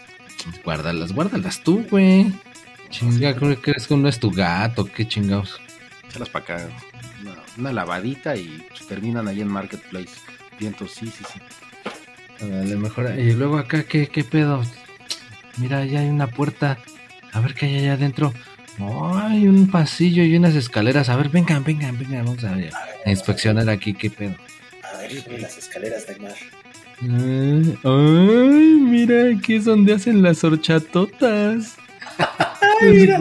[0.63, 2.31] Guárdalas, guárdalas tú, güey.
[2.91, 4.85] Chinga, ¿cómo ¿crees que uno es tu gato?
[4.85, 5.59] ¿Qué chingados?
[6.09, 6.69] Échalas para acá.
[7.21, 10.15] Una, una lavadita y pues, terminan ahí en Marketplace.
[10.59, 11.39] Vientos, sí, sí, sí.
[12.45, 13.17] Dale, mejor.
[13.17, 14.63] Y luego acá, ¿qué, qué pedo?
[15.57, 16.77] Mira, ya hay una puerta.
[17.31, 18.33] A ver qué hay allá adentro.
[18.79, 21.09] Oh, hay un pasillo y unas escaleras.
[21.09, 22.25] A ver, vengan, vengan, vengan.
[22.25, 22.71] Vamos a, ver,
[23.05, 24.35] a inspeccionar aquí qué pedo.
[24.93, 26.35] A ver, sube las escaleras, Neymar.
[27.01, 31.77] Ay, ay, mira, aquí es donde hacen las horchatotas.
[32.17, 33.19] Ay, mira,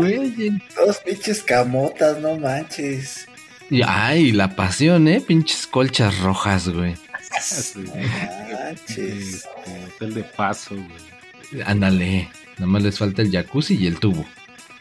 [0.77, 3.27] dos pinches camotas, no manches.
[3.71, 5.21] Y, ay, la pasión, ¿eh?
[5.21, 6.97] Pinches colchas rojas, güey.
[7.41, 7.85] Sí.
[7.85, 8.99] No manches.
[8.99, 11.63] Este, hotel de paso, güey.
[11.65, 12.29] Ándale.
[12.59, 14.25] Nada más les falta el jacuzzi y el tubo.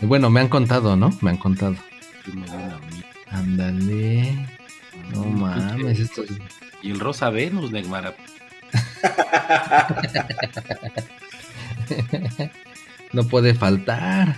[0.01, 1.18] Bueno, me han contado, ¿no?
[1.22, 1.76] Me han contado.
[3.30, 4.47] Ándale.
[5.11, 6.32] No mames, esto es...
[6.82, 8.14] Y el Rosa Venus, Negmara.
[13.14, 14.38] No puede faltar.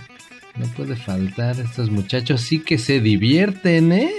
[0.56, 1.58] No puede faltar.
[1.58, 4.12] Estos muchachos sí que se divierten, ¿eh?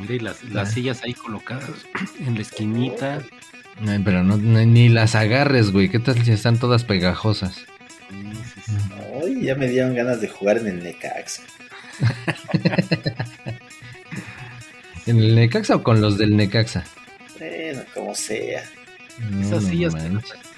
[0.00, 1.70] Mira, y las, las sillas ahí colocadas
[2.26, 3.22] en la esquinita.
[3.86, 5.88] Ay, pero no, ni las agarres, güey.
[5.88, 7.64] ¿Qué tal si están todas pegajosas?
[9.22, 11.42] Ay, ya me dieron ganas de jugar en el Necaxa.
[15.06, 16.84] ¿En el Necaxa o con los del Necaxa?
[17.38, 18.62] Bueno, como sea.
[19.30, 19.94] No, Esas no sillas.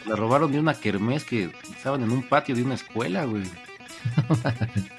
[0.06, 3.44] La robaron de una kermés que estaban en un patio de una escuela, güey.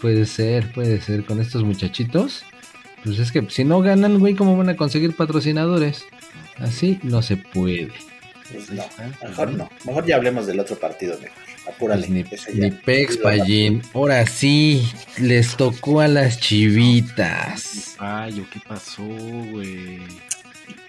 [0.00, 1.24] Puede ser, puede ser.
[1.24, 2.44] Con estos muchachitos.
[3.04, 6.04] Pues es que si no ganan, güey, ¿cómo van a conseguir patrocinadores?
[6.58, 7.90] Así no se puede.
[8.52, 8.84] Pues no,
[9.22, 9.70] mejor no.
[9.84, 11.38] Mejor ya hablemos del otro partido, mejor.
[11.68, 12.24] Apúrale.
[12.24, 13.82] Pues ni, ni pex, Pallín.
[13.94, 17.96] Ahora sí, les tocó a las chivitas.
[17.98, 20.00] Ay, ¿qué pasó, güey?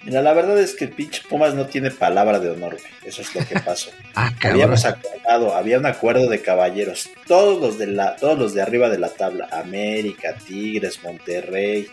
[0.03, 2.91] Mira, la verdad es que el pinche Pumas no tiene palabra de honor, güey.
[3.05, 3.91] Eso es lo que pasó.
[4.15, 4.29] Ah.
[4.43, 7.09] Habíamos acordado, había un acuerdo de caballeros.
[7.27, 11.87] Todos los de la, todos los de arriba de la tabla, América, Tigres, Monterrey,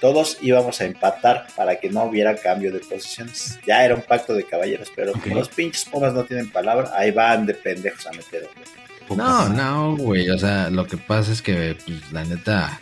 [0.00, 3.58] todos íbamos a empatar para que no hubiera cambio de posiciones.
[3.66, 5.32] Ya era un pacto de caballeros, pero como Ok.
[5.40, 8.48] los pinches Pumas no tienen palabra, ahí van de pendejos a meter.
[8.54, 9.18] güey.
[9.18, 10.30] No, no, güey.
[10.30, 12.80] O sea, lo que pasa es que, pues, la neta,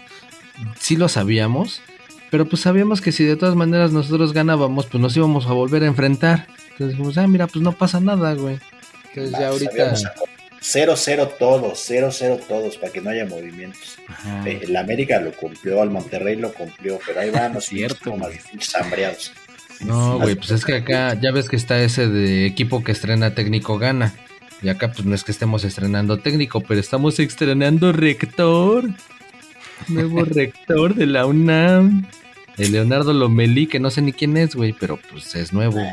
[0.79, 1.81] sí lo sabíamos,
[2.31, 5.83] Pero pues sabíamos que si de todas maneras nosotros ganábamos, pues nos íbamos a volver
[5.83, 6.47] a enfrentar.
[6.73, 8.59] Entonces dijimos, ah, mira, pues no pasa nada, güey.
[9.09, 9.97] Entonces ya ahorita...
[9.97, 10.13] Sabíamos a-
[10.61, 13.97] 0-0 todos, 0-0 todos, para que no haya movimientos.
[14.45, 18.13] Eh, El América lo cumplió, el Monterrey lo cumplió, pero ahí van los Cierto,
[18.51, 19.33] pinches hambreados.
[19.81, 23.35] No, güey, pues es que acá ya ves que está ese de equipo que estrena
[23.37, 24.13] técnico gana.
[24.61, 28.91] Y acá pues no es que estemos estrenando técnico, pero estamos estrenando rector.
[29.89, 32.07] Nuevo rector de la UNAM.
[32.57, 35.75] El Leonardo Lomelí, que no sé ni quién es, güey, pero pues es nuevo.
[35.75, 35.87] güey.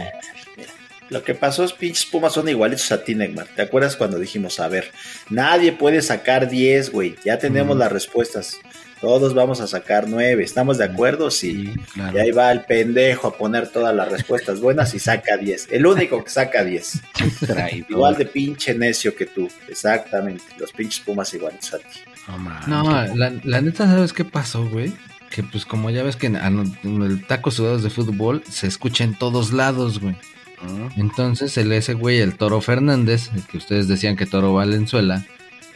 [1.09, 3.47] Lo que pasó es pinches Pumas son igualitos a ti, Neymar.
[3.55, 4.91] ¿Te acuerdas cuando dijimos, a ver,
[5.29, 7.15] nadie puede sacar 10, güey?
[7.23, 8.57] Ya tenemos las respuestas.
[9.01, 10.43] Todos vamos a sacar 9.
[10.43, 11.29] ¿Estamos de acuerdo?
[11.29, 11.67] Sí.
[11.67, 12.17] Sí, claro.
[12.17, 15.67] Y ahí va el pendejo a poner todas las respuestas buenas y saca 10.
[15.69, 17.01] El único que saca 10.
[17.45, 17.91] Traidor.
[17.91, 19.47] Igual de pinche necio que tú.
[19.67, 20.43] Exactamente.
[20.57, 21.99] Los pinches Pumas igualitos a ti.
[22.28, 22.84] No.
[22.84, 24.93] No, la, la neta, ¿sabes qué pasó, güey?
[25.30, 29.03] Que pues como ya ves que en, en el taco sudados de fútbol se escucha
[29.03, 30.15] en todos lados, güey.
[30.63, 30.89] Ujú.
[30.97, 35.26] Entonces el ese güey, el Toro Fernández, el que ustedes decían que Toro Valenzuela,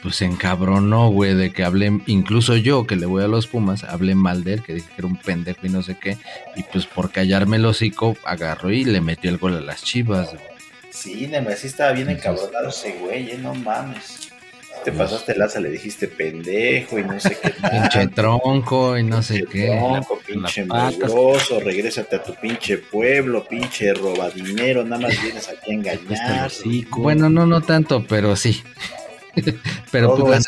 [0.02, 3.84] pues se encabronó, güey, de que hablé, incluso yo que le voy a los Pumas,
[3.84, 6.18] hablé mal de él, que dije que era un pendejo y no sé qué,
[6.56, 10.30] y pues por callarme el hocico, agarró y le metió el gol a las chivas,
[10.30, 10.42] güey.
[10.90, 14.29] Sí, Neymar, sí estaba bien encabronado ese güey, eh, no mames.
[14.84, 19.44] Te pasaste laza, le dijiste pendejo y no sé qué Pinche tronco y no sé
[19.44, 19.68] qué.
[19.78, 25.74] Tronco, pinche mugroso, regrésate a tu pinche pueblo, pinche robadinero, nada más vienes aquí a
[25.74, 26.52] engañar.
[26.92, 28.64] Bueno, no, no tanto, pero sí.
[29.92, 30.48] pero pues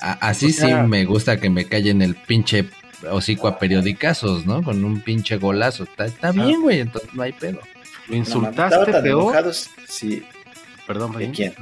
[0.00, 2.66] así O sea- sí me gusta que me callen el pinche
[3.10, 4.62] hocico a periodicazos, ¿no?
[4.62, 5.84] Con un pinche golazo.
[5.84, 7.58] Está, está bien, güey, entonces no hay pedo.
[8.06, 9.22] lo No insultaste tan peor.
[9.22, 9.68] enojados.
[9.88, 10.22] Sí,
[10.86, 11.54] Perdón, ¿De quién?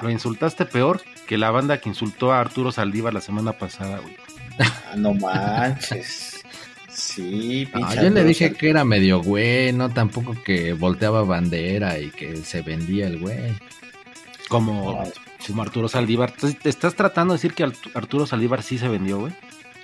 [0.00, 4.16] Lo, insultaste peor que la banda que insultó a Arturo Saldívar la semana pasada, güey.
[4.58, 6.42] ah, no manches.
[6.88, 11.98] Sí, No, pinche yo le dije que era medio güey, no tampoco que volteaba bandera
[11.98, 13.54] y que se vendía el güey.
[14.48, 15.02] Como,
[15.46, 16.32] como Arturo Saldívar.
[16.32, 17.64] ¿Te, estás tratando de decir que
[17.94, 19.32] Arturo Saldívar sí se vendió, güey?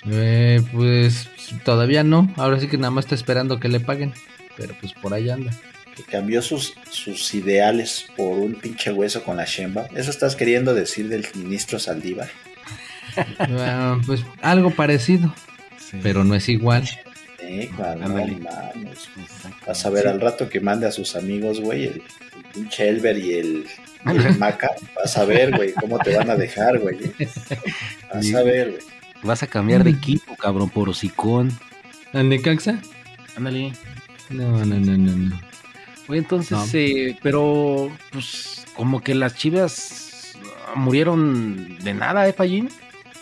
[0.08, 1.28] Eh, pues
[1.64, 4.14] todavía no, ahora sí que nada más está esperando que le paguen,
[4.56, 5.52] pero pues por ahí anda.
[6.02, 9.86] Que cambió sus, sus ideales por un pinche hueso con la Shemba.
[9.94, 12.28] ¿Eso estás queriendo decir del ministro Saldívar?
[13.38, 15.34] Ah, pues algo parecido,
[15.78, 15.98] Sí.
[16.02, 16.88] pero no es igual.
[17.40, 17.68] Eh.
[17.70, 19.56] Exacto.
[19.66, 20.08] Vas a ver Sí.
[20.08, 21.92] al rato que mande a sus amigos, güey, el,
[22.36, 23.66] el pinche Elber y el,
[24.06, 24.70] y el Maca.
[24.94, 26.96] Vas a ver, güey, cómo te van a dejar, güey.
[27.18, 27.28] eh.
[28.14, 28.82] Vas a ver, güey.
[29.22, 31.50] Vas a cambiar de equipo, cabrón, por hocicón.
[32.12, 32.80] ¿Al Necaxa?
[33.36, 33.72] Ándale.
[34.30, 35.40] No, no, no, no, no.
[36.10, 36.66] Oye, entonces, No.
[36.74, 40.34] eh, pero, pues, como que las chivas
[40.74, 42.68] murieron de nada, ¿eh, Fallín?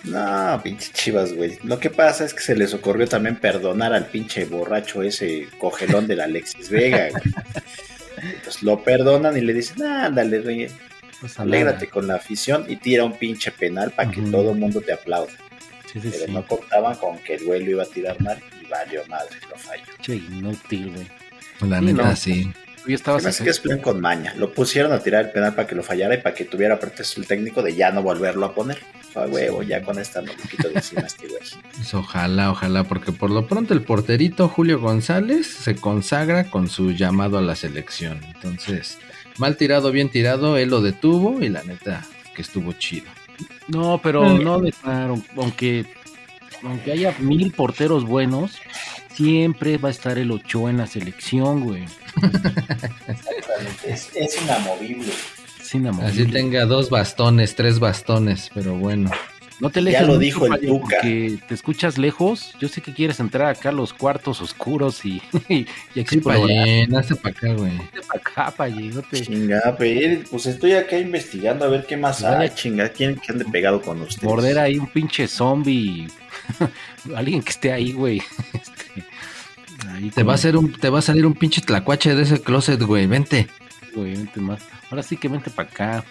[0.05, 1.59] No, pinche chivas, güey.
[1.65, 6.07] Lo que pasa es que se les ocurrió también perdonar al pinche borracho ese cogelón
[6.07, 7.23] del Alexis Vega, güey.
[8.43, 10.69] Pues lo perdonan y le dicen, ándale, güey,
[11.21, 14.81] Pues, alégrate con la afición y tira un pinche penal para que todo el mundo
[14.81, 15.31] te aplaude.
[15.93, 16.33] Sí, sí, Pero sí.
[16.33, 19.57] no contaban con que el güey lo iba a tirar mal y valió madre, lo
[19.57, 19.85] falló.
[20.01, 21.71] Che, inútil, güey.
[21.71, 22.17] La neta, no.
[22.17, 22.51] sí.
[22.89, 24.33] Tú ya estabas Se me hace que es plan con maña.
[24.39, 27.21] Lo pusieron a tirar el penal para que lo fallara y para que tuviera pretexto
[27.21, 28.79] el técnico de ya no volverlo a poner.
[29.13, 31.39] Fue a huevo, ya con esta me lo quito de encima este güey.
[31.77, 36.93] Pues ojalá, ojalá, porque por lo pronto el porterito Julio González se consagra con su
[36.93, 38.23] llamado a la selección.
[38.25, 38.97] Entonces,
[39.37, 43.11] mal tirado, bien tirado, él lo detuvo y la neta que estuvo chido.
[43.67, 44.43] No, pero Mm.
[44.45, 45.85] no dejaron, aunque,
[46.63, 48.53] aunque haya mil porteros buenos,
[49.19, 51.83] siempre va a estar el Ochoa en la selección, güey.
[52.23, 55.13] Exactamente, Es, es inamovible.
[55.61, 56.23] Es inamovible.
[56.23, 59.11] Así tenga dos bastones, tres bastones, pero bueno.
[59.61, 60.71] No te Ya alejes lo mucho, dijo el Tuca.
[61.01, 62.53] Porque te escuchas lejos.
[62.61, 65.67] Yo sé que quieres entrar acá a los cuartos oscuros y, y Sí,
[65.97, 66.43] explorar.
[66.43, 67.73] Payén, hazte para acá, güey.
[67.77, 71.97] Vete pa' acá, Payín, no te- Chinga, pero, pues estoy acá investigando a ver qué
[71.97, 72.39] más Vaya.
[72.39, 72.51] hay.
[72.51, 74.23] Chinga, ¿quién que ande pegado con ustedes?
[74.23, 76.07] Morder ahí un pinche zombie.
[77.17, 78.23] Alguien que esté ahí, güey.
[79.89, 82.41] Ahí Te va a hacer un, te va a salir un pinche tlacuache de ese
[82.43, 83.07] closet, güey.
[83.07, 83.49] Vente.
[83.95, 84.61] güey, vente más.
[84.91, 86.05] Ahora sí que vente para acá.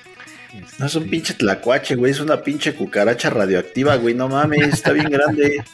[0.79, 4.73] No es un Este, pinche tlacuache, güey, es una pinche cucaracha radioactiva, güey, no mames,
[4.73, 5.63] está bien grande.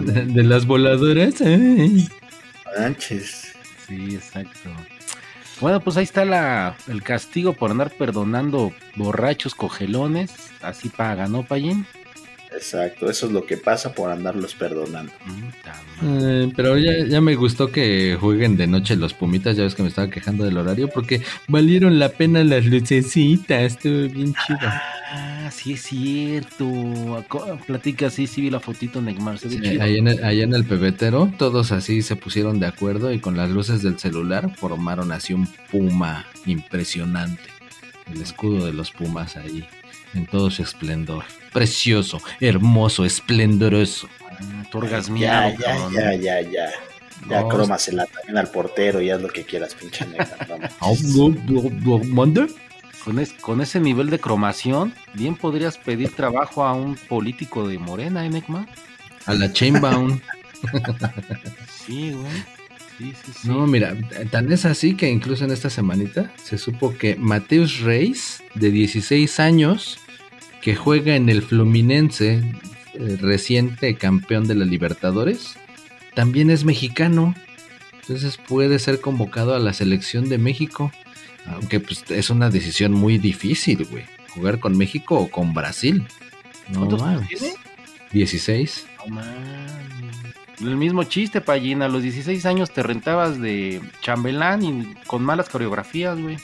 [0.00, 1.34] De, de las voladoras.
[2.78, 3.52] Manches.
[3.88, 4.70] Sí, exacto.
[5.60, 10.30] Bueno, pues ahí está la, el castigo por andar perdonando borrachos cogelones.
[10.62, 11.86] Así paga, ¿no, Payín?
[12.52, 15.12] Exacto, eso es lo que pasa por andarlos perdonando.
[16.02, 19.56] Ay, pero ya, ya me gustó que jueguen de noche los pumitas.
[19.56, 23.60] Ya ves que me estaba quejando del horario porque valieron la pena las lucecitas.
[23.74, 24.58] Estuvo bien chido.
[25.12, 27.24] Ah, sí es cierto.
[27.66, 29.38] Platica así, sí vi la fotito Neymar.
[29.38, 29.82] Se ve Sí, chido.
[29.82, 33.36] ahí en el, allá en el pebetero, todos así se pusieron de acuerdo y con
[33.36, 37.42] las luces del celular formaron así un puma impresionante.
[38.12, 39.64] El escudo de los pumas ahí,
[40.14, 41.24] en todo su esplendor.
[41.52, 44.08] Precioso, hermoso, esplendoroso.
[44.30, 45.92] Ah, tú orgasmeado, Ya, ya, cabrón.
[45.94, 46.70] ya, ya, ya.
[47.28, 50.36] Ya No, crómasela también al portero y haz lo que quieras, pinche negra.
[53.04, 57.78] Con, es- con ese nivel de cromación, bien podrías pedir trabajo a un político de
[57.78, 58.66] Morena, ¿eh?
[59.26, 60.20] A la Chainbound.
[61.86, 62.30] Sí, güey.
[63.00, 63.48] Sí, sí, sí.
[63.48, 63.96] No, mira,
[64.30, 69.40] tan es así que incluso en esta semanita se supo que Mateus Reis, de 16
[69.40, 69.98] años,
[70.60, 72.42] que juega en el Fluminense,
[72.92, 75.54] eh, reciente campeón de la Libertadores,
[76.14, 77.34] también es mexicano.
[78.02, 80.92] Entonces puede ser convocado a la selección de México.
[81.46, 84.04] Aunque pues, es una decisión muy difícil, güey.
[84.34, 86.06] Jugar con México o con Brasil.
[86.68, 87.40] No ¿Cuántos años mames.
[87.40, 87.54] tiene?
[88.12, 88.86] 16.
[88.98, 89.80] No mames.
[90.60, 91.82] El mismo chiste, Pallín.
[91.82, 96.36] A los 16 años te rentabas de chambelán y con malas coreografías, güey.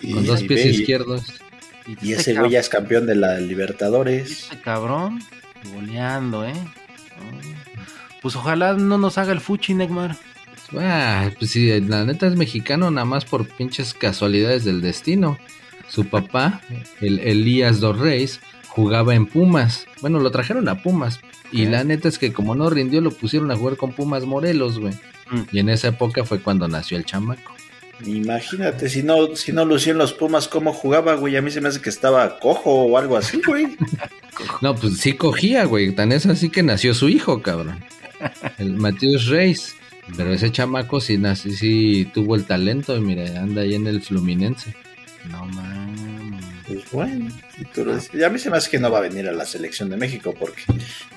[0.00, 1.40] Y, Con dos pies ve, izquierdos.
[1.86, 4.44] Y este ese güey ya es campeón de la Libertadores.
[4.44, 5.20] Este cabrón,
[5.74, 6.54] goleando, ¿eh?
[8.22, 10.16] Pues ojalá no nos haga el fuchi, Neymar.
[10.76, 15.38] Ah, pues sí, la neta es mexicano nada más por pinches casualidades del destino.
[15.88, 16.60] Su papá,
[17.00, 19.86] el Elías Dos Reis, jugaba en Pumas.
[20.00, 21.20] Bueno, lo trajeron a Pumas.
[21.50, 24.78] Y la neta es que como no rindió, lo pusieron a jugar con Pumas Morelos,
[24.78, 24.94] güey.
[25.30, 25.42] Mm.
[25.52, 27.54] Y en esa época fue cuando nació el chamaco.
[28.04, 31.36] Imagínate, si no, si no lució en los Pumas, ¿cómo jugaba, güey?
[31.36, 33.76] A mí se me hace que estaba cojo o algo así, güey.
[34.60, 35.90] No, pues sí cogía, güey.
[35.92, 37.84] Tan es así que nació su hijo, cabrón.
[38.58, 39.74] El Mateus Reis.
[40.16, 44.00] Pero ese chamaco sí, nació, sí tuvo el talento y mira, anda ahí en el
[44.00, 44.76] Fluminense.
[45.28, 45.77] No mames.
[46.68, 48.10] Pues bueno, si tú lo dices.
[48.14, 49.96] Y a mí se me hace que no va a venir a la selección de
[49.96, 50.62] México porque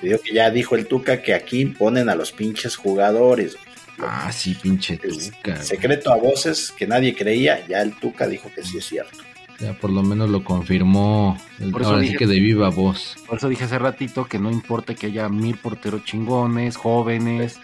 [0.00, 3.56] te digo que ya dijo el Tuca que aquí imponen a los pinches jugadores.
[3.98, 5.62] Ah, sí, pinche El tuca.
[5.62, 9.18] secreto a voces que nadie creía, ya el Tuca dijo que sí es cierto.
[9.60, 11.38] Ya por lo menos lo confirmó.
[11.60, 13.16] el- Por eso ahora sí dije- que de viva voz.
[13.28, 17.60] Por eso dije hace ratito que no importa que haya mil porteros chingones, jóvenes,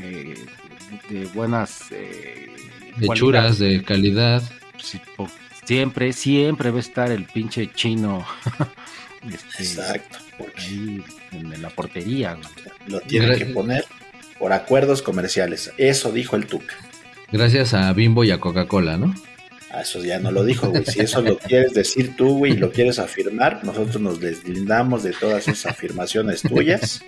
[0.00, 0.34] eh,
[1.08, 2.48] de buenas eh,
[2.98, 4.42] De churas, de calidad.
[4.80, 5.30] Sí, po-
[5.64, 8.26] siempre, siempre va a estar el pinche chino
[9.30, 11.02] este, Exacto, porque ahí
[11.32, 12.34] en la portería.
[12.34, 12.46] güey.
[12.88, 13.84] lo tienen Gra- que poner
[14.38, 15.72] por acuerdos comerciales.
[15.78, 16.74] Eso dijo el Tuca.
[17.30, 19.14] Gracias a Bimbo y a Coca-Cola, ¿no?
[19.70, 20.84] Ah, eso ya no lo dijo, güey.
[20.84, 25.12] Si eso lo quieres decir tú, güey, y lo quieres afirmar, nosotros nos deslindamos de
[25.12, 27.02] todas esas afirmaciones tuyas.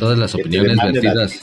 [0.00, 1.40] Todas las opiniones vertidas.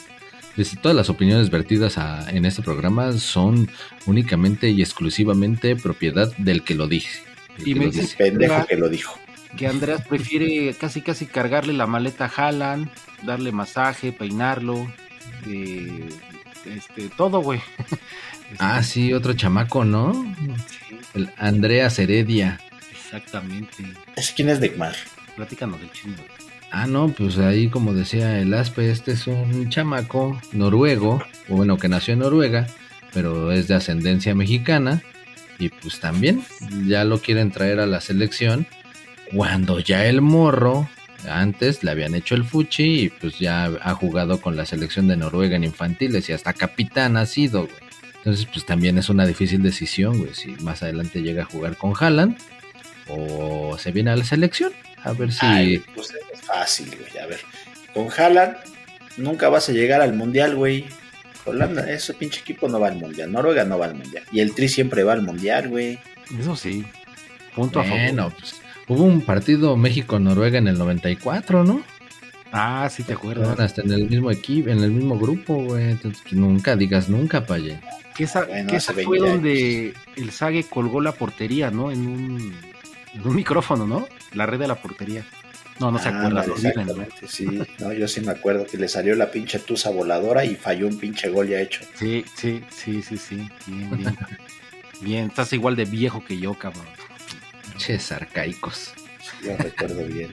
[0.82, 3.70] Todas las opiniones vertidas a- en este programa son
[4.06, 7.22] únicamente y exclusivamente propiedad del que lo dije.
[7.60, 8.16] Y que me dice.
[8.18, 9.18] Pendejo que lo dijo.
[9.56, 12.90] Que Andreas prefiere casi casi cargarle la maleta a Haaland,
[13.24, 14.92] darle masaje, peinarlo,
[15.48, 16.10] eh,
[16.66, 17.60] este, todo, güey.
[18.60, 20.14] Ah, sí, otro chamaco, ¿no?
[20.70, 22.62] sí, El Andreas Heredia.
[22.92, 23.84] exactamente.
[24.16, 24.96] ¿Es quién es Neymar?
[25.36, 26.16] Platícanos del chino.
[26.72, 31.78] Ah, no, pues ahí como decía el Aspe, este es un chamaco noruego, o bueno,
[31.78, 32.68] que nació en Noruega,
[33.14, 35.02] pero es de ascendencia mexicana,
[35.60, 36.44] y pues también
[36.86, 38.68] ya lo quieren traer a la selección,
[39.34, 40.90] cuando ya el morro,
[41.28, 45.18] antes le habían hecho el fuchi, y pues ya ha jugado con la selección de
[45.18, 47.88] Noruega en infantiles, y hasta capitán ha sido, güey.
[48.18, 51.94] Entonces, pues también es una difícil decisión, güey, si más adelante llega a jugar con
[51.98, 52.38] Haaland,
[53.08, 55.82] o se viene a la selección, a ver si...
[55.96, 57.24] Pues es fácil, güey.
[57.24, 57.40] A ver,
[57.94, 58.56] con Haaland
[59.18, 60.86] nunca vas a llegar al mundial, güey.
[61.46, 63.32] Holanda, ese pinche equipo no va al mundial.
[63.32, 64.24] Noruega no va al mundial.
[64.32, 65.98] Y el Tri siempre va al mundial, güey.
[66.38, 66.84] Eso sí.
[67.56, 68.00] Punto a favor.
[68.02, 68.56] Bueno, pues
[68.88, 71.82] hubo un partido México-Noruega en el 94, ¿no?
[72.52, 73.58] Ah, sí te acuerdas.
[73.60, 75.92] hasta en el mismo equipo, en el mismo grupo, güey.
[75.92, 77.80] Entonces, que nunca digas nunca, paye.
[78.16, 79.30] Que esa, Bueno, que esa 20 fue años.
[79.36, 81.92] donde el Sague colgó la portería, ¿no?
[81.92, 82.56] En un,
[83.14, 84.08] en un micrófono, ¿no?
[84.34, 85.24] La red de la portería.
[85.80, 86.42] No, no se Ah, acuerda.
[86.42, 87.04] olviden, ¿no?
[87.04, 87.62] exactamente, sí.
[87.80, 90.98] No, yo sí me acuerdo que le salió la pinche tusa voladora y falló un
[90.98, 91.82] pinche gol ya hecho.
[91.96, 93.48] Sí, sí, sí, sí, sí.
[93.68, 94.18] Bien, bien.
[95.02, 96.86] bien, estás igual de viejo que yo, cabrón.
[97.78, 98.94] Ches arcaicos.
[99.44, 100.32] Yo recuerdo bien.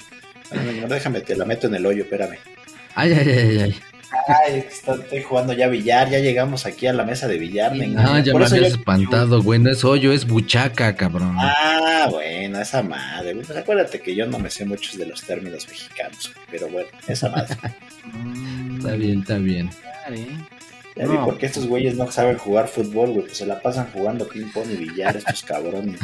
[0.51, 2.39] Bueno, no, déjame, te la meto en el hoyo, espérame.
[2.95, 3.81] Ay, ay, ay, ay.
[4.47, 7.73] Ay, estoy jugando ya billar, ya llegamos aquí a la mesa de billar.
[7.75, 8.23] Sí, Ah, engañé.
[8.25, 9.59] ya Por me habías yo- espantado, güey.
[9.61, 11.37] No es hoyo, es buchaca, cabrón.
[11.39, 13.35] Ah, bueno, esa madre.
[13.35, 17.29] Pues acuérdate que yo no me sé muchos de los términos mexicanos, pero bueno, esa
[17.31, 17.57] madre.
[18.79, 19.71] Está bien, está bien.
[20.97, 21.25] Ya vi No.
[21.25, 24.47] por qué estos güeyes no saben jugar fútbol, güey, pues se la pasan jugando ping
[24.53, 25.99] pong y billar estos cabrones.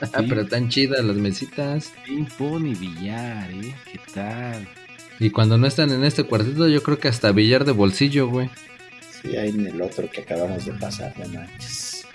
[0.00, 1.92] Ah, pero tan chidas las mesitas.
[2.04, 3.72] Ping pong y billar, ¿eh?
[3.90, 4.66] ¿Qué tal?
[5.18, 8.50] Y cuando no están en este cuartito, yo creo que hasta billar de bolsillo, güey.
[9.22, 12.06] Sí, ahí en el otro que acabamos de pasar, no manches.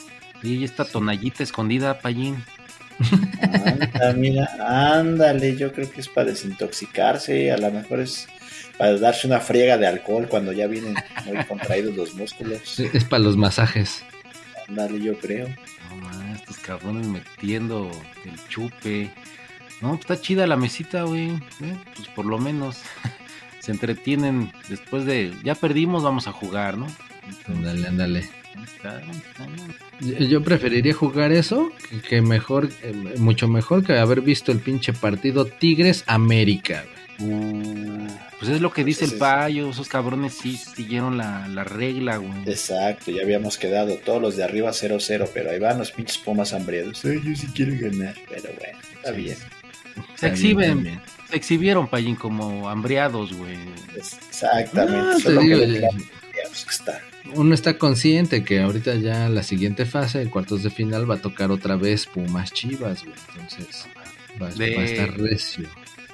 [0.43, 2.43] Y esta tonallita escondida, Payín.
[3.41, 4.49] Anda, mira,
[4.99, 8.27] ándale, yo creo que es para desintoxicarse, a lo mejor es
[8.77, 10.95] para darse una friega de alcohol cuando ya vienen
[11.25, 12.59] muy contraídos los músculos.
[12.63, 14.03] Sí, Es para los masajes.
[14.67, 15.47] Ándale, yo creo.
[15.89, 17.89] No más, estos cabrones metiendo
[18.25, 19.11] el chupe.
[19.81, 21.29] No, pues está chida la mesita, güey.
[21.29, 21.75] ¿eh?
[21.95, 22.77] Pues por lo menos
[23.59, 25.33] se entretienen después de.
[25.43, 26.87] Ya perdimos, vamos a jugar, ¿no?
[27.47, 28.29] Ándale, ándale.
[29.99, 34.93] Yo preferiría jugar eso que, que mejor, eh, mucho mejor que haber visto el pinche
[34.93, 36.85] partido Tigres América.
[37.19, 38.07] Uh,
[38.39, 39.69] Pues es lo que dice Pues el payo.
[39.71, 42.31] Esos cabrones sí siguieron la, la regla, güey.
[42.45, 46.53] exacto, ya habíamos quedado todos los de arriba 0-0, pero ahí van los pinches pumas
[46.53, 47.03] hambriados.
[47.05, 49.21] Ay, yo sí quiero ganar, pero bueno, está Sí.
[49.21, 49.37] bien.
[50.15, 51.01] Se exhiben, también.
[51.29, 53.57] se exhibieron, Payín, como hambriados, güey.
[53.95, 57.01] Exactamente, te solo digo, que ya- ya- ya, que está.
[57.35, 61.21] Uno está consciente que ahorita ya la siguiente fase, en cuartos de final, va a
[61.21, 63.15] tocar otra vez Pumas Chivas, güey.
[63.35, 63.85] Entonces
[64.41, 65.67] va, De- va a estar recio.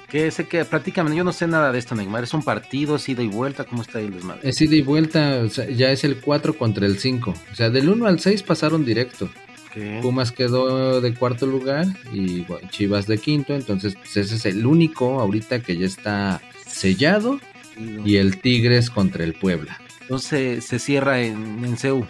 [0.08, 2.22] Que sé que, platícame, yo no sé nada de esto, Neymar.
[2.24, 3.64] ¿Es un partido, es ida y vuelta?
[3.64, 4.48] ¿Cómo está ahí el desmadre?
[4.48, 7.34] Es ida y vuelta, o sea, ya es el 4 contra el 5.
[7.52, 9.28] O sea, del 1 al 6 pasaron directo.
[10.02, 13.54] Pumas quedó de cuarto lugar y bueno, Chivas de quinto.
[13.54, 17.40] Entonces, pues, ese es el único ahorita que ya está sellado.
[18.04, 19.80] Y el Tigres contra el Puebla.
[20.02, 22.06] Entonces se cierra en, en CEU.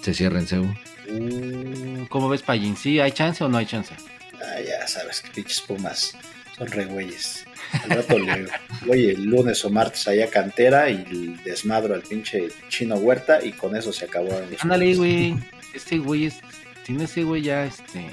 [0.00, 0.78] Se cierra en Seúl.
[1.08, 2.76] Uh, ¿Cómo ves, Payín?
[2.76, 3.94] ¿Sí hay chance o no hay chance?
[4.34, 6.16] Ah, ya sabes que pinches pumas
[6.56, 7.44] son re güeyes.
[7.84, 8.46] Al rato le
[8.86, 13.52] voy el lunes o martes allá a cantera y desmadro al pinche chino huerta y
[13.52, 14.30] con eso se acabó.
[14.60, 15.36] Ándale, güey.
[15.72, 16.40] Este güey es.
[16.86, 18.10] Sin ese güey ya, este.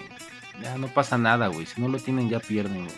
[0.61, 1.65] Ya no pasa nada, güey.
[1.65, 2.95] Si no lo tienen, ya pierden, güey.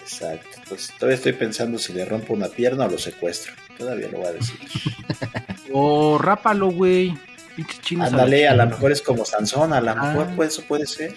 [0.00, 0.48] Exacto.
[0.62, 3.52] Entonces todavía estoy pensando si le rompo una pierna o lo secuestro.
[3.78, 4.56] Todavía lo voy a decir.
[5.74, 7.10] O rápalo, güey.
[7.10, 9.94] A la Ándale, a lo mejor es como Sansón, a lo Ah.
[9.94, 11.14] mejor pues, eso puede ser.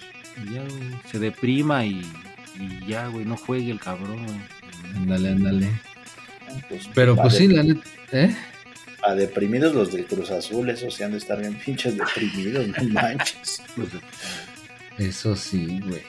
[0.50, 2.02] Ya, güey, se deprima y,
[2.58, 3.26] y ya, güey.
[3.26, 4.38] No juegue el cabrón, güey.
[4.96, 5.70] Ándale, ándale.
[6.70, 7.82] Pues, Pero pues sí, la neta.
[8.14, 8.34] ¿Eh?
[9.06, 12.89] Pa' deprimidos los del Cruz Azul, esos sí han de estar bien pinches deprimidos, no
[12.89, 13.62] manches.
[14.97, 16.01] Eso sí, güey.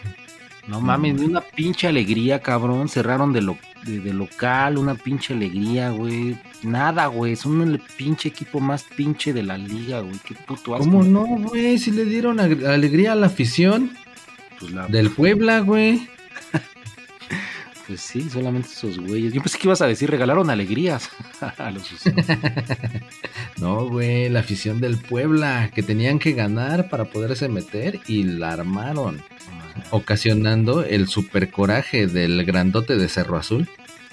[0.68, 2.88] No mames, ni una pinche alegría, cabrón.
[2.88, 6.36] Cerraron de, lo, de, de local, una pinche alegría, güey.
[6.64, 7.36] Nada, güey.
[7.36, 10.16] Son el pinche equipo más pinche de la liga, güey.
[10.24, 10.84] Qué puto asco.
[10.90, 11.78] ¿Cómo no, güey?
[11.78, 13.92] Si le dieron alegría a la afición
[14.58, 16.08] Pues, la- del Puebla, güey.
[17.86, 19.32] Pues sí, solamente esos güeyes.
[19.32, 21.08] Yo pensé que ibas a decir, regalaron alegrías
[21.58, 22.26] a los usuarios.
[23.58, 28.52] No, güey, la afición del Puebla, que tenían que ganar para poderse meter y la
[28.52, 29.22] armaron,
[29.90, 33.66] ocasionando el super coraje del grandote de Cerro Azul.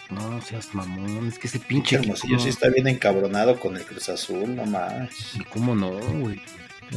[0.09, 4.07] No seas mamón, es que ese pinche Hermosillo sí está bien encabronado con el Cruz
[4.07, 5.35] Azul, no manches.
[5.35, 6.41] ¿Y cómo no, güey?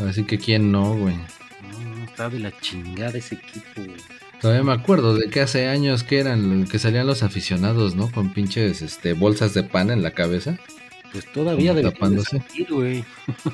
[0.08, 1.16] Así que quién no, güey.
[1.16, 3.96] No, está de la chingada ese equipo, güey.
[4.40, 8.10] Todavía me acuerdo de que hace años que eran que salían los aficionados, ¿no?
[8.10, 10.58] Con pinches este bolsas de pan en la cabeza.
[11.12, 12.42] Pues todavía debe tapándose.
[12.68, 13.04] güey.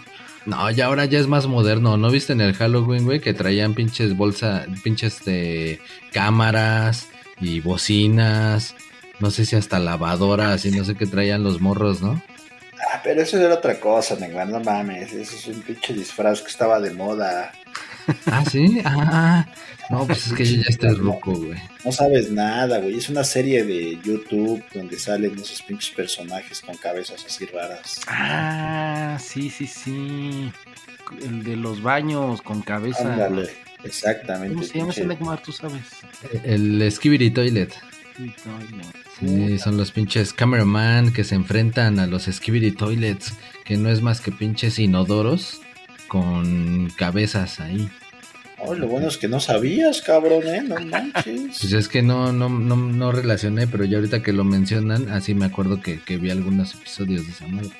[0.44, 1.96] No, ya ahora ya es más moderno.
[1.96, 3.20] ¿No viste en el Halloween, güey?
[3.20, 5.80] Que traían pinches bolsa, pinches este,
[6.12, 7.08] cámaras
[7.40, 8.74] y bocinas.
[9.20, 12.20] No sé si hasta lavadoras y no sé qué traían los morros, ¿no?
[12.90, 15.12] Ah, pero eso era otra cosa, Neymar, no mames.
[15.12, 17.52] Eso es un pinche disfraz que estaba de moda.
[18.26, 18.82] Ah, sí.
[18.84, 19.46] Ah,
[19.88, 21.60] no, pues es que ya estoy ruco, güey.
[21.84, 22.98] No sabes nada, güey.
[22.98, 28.00] Es una serie de YouTube donde salen esos pinches personajes con cabezas así raras.
[28.08, 30.52] Ah, sí, sí, sí.
[31.22, 33.12] El de los baños con cabeza.
[33.12, 33.50] Ándale,
[33.84, 34.54] exactamente.
[34.54, 35.42] ¿Cómo se llama ese Neymar?
[35.42, 35.82] Tú sabes.
[36.42, 37.72] El Skibidi Toilet.
[39.20, 43.34] Sí, son los pinches cameraman que se enfrentan a los Skibidi Toilets,
[43.64, 45.60] que no es más que pinches inodoros
[46.08, 47.88] con cabezas ahí.
[48.58, 50.62] Oh, lo bueno es que no sabías, cabrón, ¿eh?
[50.62, 51.58] No manches.
[51.60, 55.34] Pues es que no, no, no, no relacioné, pero ya ahorita que lo mencionan, así
[55.34, 57.70] me acuerdo que, que vi algunos episodios de esa madre.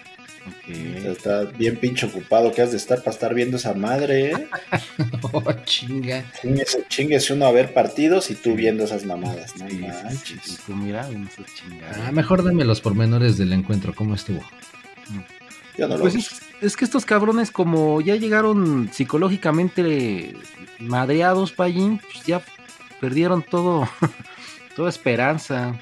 [0.47, 1.07] O sea, Ok.
[1.07, 4.49] Está bien pinche ocupado que has de estar para estar viendo esa madre, ¿eh?
[5.32, 6.24] Oh, chinga.
[6.40, 10.40] Chinguese, chinguese uno a ver partidos y tú viendo esas mamadas, no Sí, manches.
[10.43, 11.09] sí, tú mira.
[12.07, 14.40] Ah, mejor dame los pormenores del encuentro, ¿cómo estuvo?
[15.78, 20.34] Yo no lo Pues es, es que estos cabrones, como ya llegaron psicológicamente
[20.80, 22.43] madreados, Payín, pues ya
[23.01, 23.88] perdieron todo,
[24.76, 25.78] toda esperanza.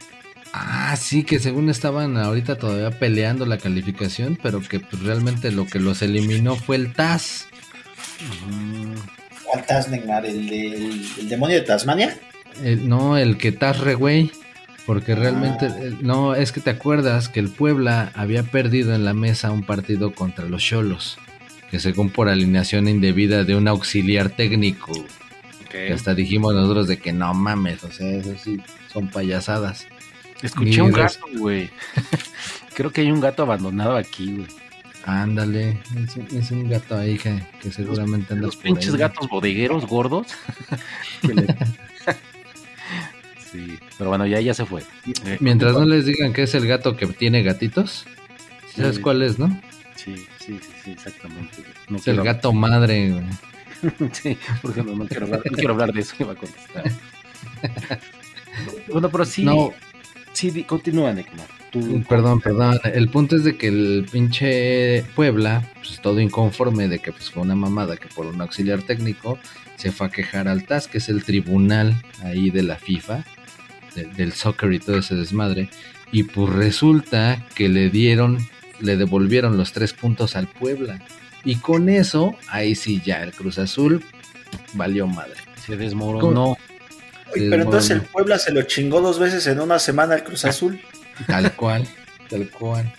[0.52, 5.66] Ah, sí, que según estaban ahorita todavía peleando la calificación, pero que pues, realmente lo
[5.66, 7.46] que los eliminó fue el TAS.
[9.44, 10.26] ¿Cuál Taz, Neymar?
[10.26, 12.16] ¿El, de- el- el demonio de Tasmania?
[12.62, 14.32] El- no, el que Taz güey.
[14.86, 15.76] Porque realmente, Ah.
[15.80, 19.62] eh, no, es que te acuerdas que el Puebla había perdido en la mesa un
[19.62, 21.18] partido contra los Cholos.
[21.70, 24.90] Que según por alineación indebida de un auxiliar técnico.
[25.70, 28.60] Que hasta dijimos nosotros de que no mames, o sea, eso sí,
[28.92, 29.86] son payasadas.
[30.42, 31.70] Escuché un gato, güey.
[32.74, 34.46] Creo que hay un gato abandonado aquí, güey.
[35.04, 38.98] Ándale, es un, es un gato ahí que, que seguramente anda Los por pinches ahí.
[39.00, 40.26] gatos bodegueros gordos.
[41.22, 41.56] Que
[43.66, 44.82] sí, pero bueno, ya, ya se fue.
[45.24, 48.06] Eh, Mientras no les digan que es el gato que tiene gatitos,
[48.76, 49.48] ¿sabes cuál es, no?
[49.96, 51.62] Sí, sí, sí, sí, exactamente.
[51.88, 53.24] No Es el gato madre, güey.
[54.12, 56.84] Sí, porque no, no quiero hablar, no quiero hablar de eso, iba a contestar.
[58.88, 59.72] bueno, pero sí, No.
[60.40, 61.46] Sí, di- continúa, Neymar.
[61.70, 62.80] Tú- Perdón, perdón.
[62.92, 67.42] El punto es de que el pinche Puebla, pues todo inconforme de que pues fue
[67.42, 69.38] una mamada que por un auxiliar técnico
[69.76, 73.24] se fue a quejar al TAS, que es el tribunal ahí de la FIFA,
[73.94, 75.68] de- del soccer y todo ese desmadre.
[76.12, 78.38] Y pues resulta que le dieron,
[78.80, 81.00] le devolvieron los tres puntos al Puebla.
[81.44, 84.02] Y con eso, ahí sí ya el Cruz Azul
[84.74, 85.34] valió madre.
[85.64, 86.52] Se desmoronó.
[86.52, 86.60] Oye,
[87.34, 88.02] Sí, pero entonces el.
[88.02, 90.80] Puebla se lo chingó dos veces en una semana al Cruz Azul.
[91.26, 91.86] Tal cual,
[92.28, 92.92] tal cual.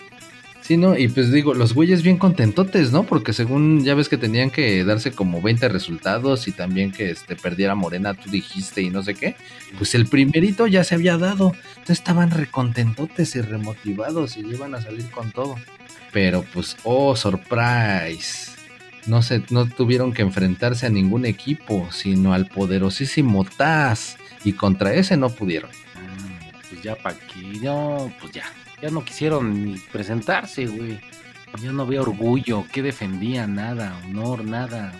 [0.62, 0.96] Sí, ¿no?
[0.96, 3.02] Y pues digo, los güeyes bien contentotes, ¿no?
[3.02, 7.34] Porque según ya ves que tenían que darse como 20 resultados y también que este
[7.34, 9.34] perdiera Morena, tú dijiste y no sé qué.
[9.76, 11.52] Pues el primerito ya se había dado.
[11.70, 15.56] Entonces estaban recontentotes y remotivados y iban a salir con todo.
[16.12, 18.52] Pero pues, oh, surprise.
[19.06, 24.16] No se, no tuvieron que enfrentarse a ningún equipo, sino al poderosísimo Taz.
[24.44, 25.70] Y contra ese no pudieron.
[25.94, 28.44] Ah, Pues ya pa' qué, no, pues ya.
[28.80, 31.00] Ya no quisieron ni presentarse, güey.
[31.62, 34.92] Ya no había orgullo, que defendía nada, honor, nada.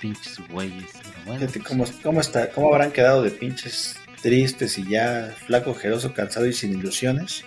[0.00, 0.90] Pinches güeyes.
[1.02, 5.34] Pero bueno, Fíjate pues, cómo, cómo, está, cómo habrán quedado de pinches tristes y ya
[5.46, 7.44] flaco, jeroso, cansado y sin ilusiones.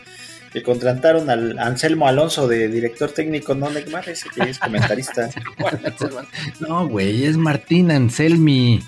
[0.51, 5.29] Que contrataron al Anselmo Alonso de director técnico, no Neymar, ese que es comentarista.
[6.59, 8.81] No, güey, es Martín Anselmi.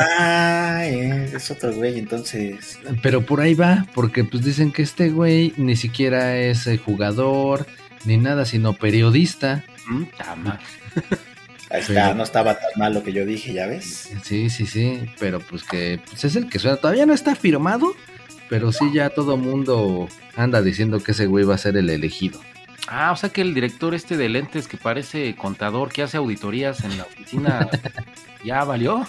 [0.00, 2.78] Ah, eh, es otro güey, entonces.
[3.02, 7.66] Pero por ahí va, porque pues dicen que este güey ni siquiera es eh, jugador
[8.04, 9.64] ni nada, sino periodista.
[9.86, 10.60] mm, tama.
[11.70, 14.10] Ahí está, Pero- no estaba tan mal lo que yo dije, ¿ya ves?
[14.22, 16.78] Sí, sí, sí, pero pues que pues, es el que suena.
[16.78, 17.94] Todavía no está firmado,
[18.48, 22.40] pero sí ya todo mundo anda diciendo que ese güey va a ser el elegido.
[22.86, 26.84] Ah, o sea que el director este de lentes que parece contador, que hace auditorías
[26.84, 27.68] en la oficina,
[28.44, 29.06] ya valió.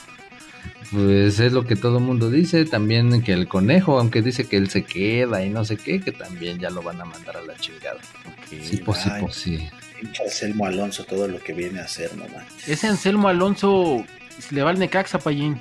[0.91, 2.65] Pues es lo que todo mundo dice.
[2.65, 6.11] También que el conejo, aunque dice que él se queda y no sé qué, que
[6.11, 7.99] también ya lo van a mandar a la chingada.
[8.49, 9.69] Sí, pues sí, pues sí.
[10.23, 12.67] Anselmo Alonso, todo lo que viene a hacer, no manches.
[12.67, 14.03] Ese Anselmo Alonso
[14.49, 15.59] le va al Necaxa, Payín.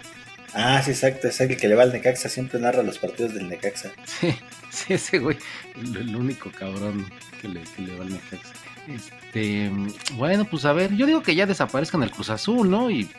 [0.54, 3.48] Ah, sí, exacto, es el que le va al Necaxa, siempre narra los partidos del
[3.48, 3.90] Necaxa.
[4.06, 4.34] Sí,
[4.70, 5.36] sí, ese güey,
[5.80, 7.04] el, el único cabrón
[7.42, 8.54] que le, que le va al Necaxa.
[8.88, 9.70] Este,
[10.14, 12.90] bueno, pues a ver, yo digo que ya desaparezcan el Cruz Azul, ¿no?
[12.90, 13.10] Y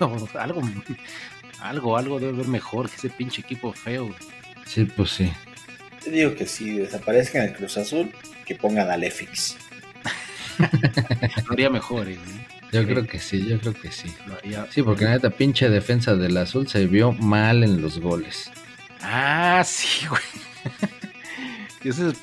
[0.34, 0.62] algo,
[1.60, 4.14] algo, algo debe haber mejor que ese pinche equipo feo.
[4.66, 5.30] Sí, pues sí.
[6.04, 8.10] Yo digo que si desaparezcan el Cruz Azul,
[8.46, 9.56] que pongan al EFIX.
[11.46, 12.18] Lo haría mejor, ¿eh?
[12.72, 12.86] Yo Sí.
[12.88, 14.12] creo que sí, yo creo que sí.
[14.26, 17.98] Lo haría- Sí, porque la neta, pinche defensa del azul se vio mal en los
[18.00, 18.50] goles.
[19.00, 20.22] Ah, sí, güey.
[21.84, 22.14] Esos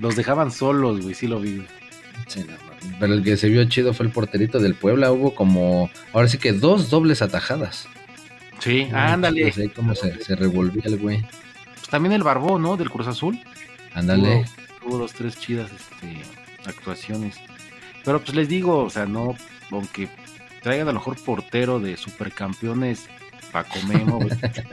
[0.00, 1.62] los dejaban solos, güey, sí lo vi.
[2.26, 2.56] Sí, no.
[2.98, 5.12] Pero el que se vio chido fue el porterito del Puebla.
[5.12, 7.86] Hubo como, ahora sí que dos dobles atajadas.
[8.60, 9.46] Sí, ándale.
[9.46, 11.22] No sé cómo se, se revolvía el güey.
[11.74, 12.76] Pues también el Barbó, ¿no?
[12.76, 13.38] Del Cruz Azul.
[13.94, 14.44] Ándale.
[14.44, 16.22] Tuvo, tuvo dos, tres chidas este,
[16.68, 17.36] actuaciones.
[18.04, 19.36] Pero pues les digo, o sea, no,
[19.70, 20.08] aunque
[20.62, 23.08] traigan a lo mejor portero de supercampeones,
[23.52, 24.20] Paco Memo.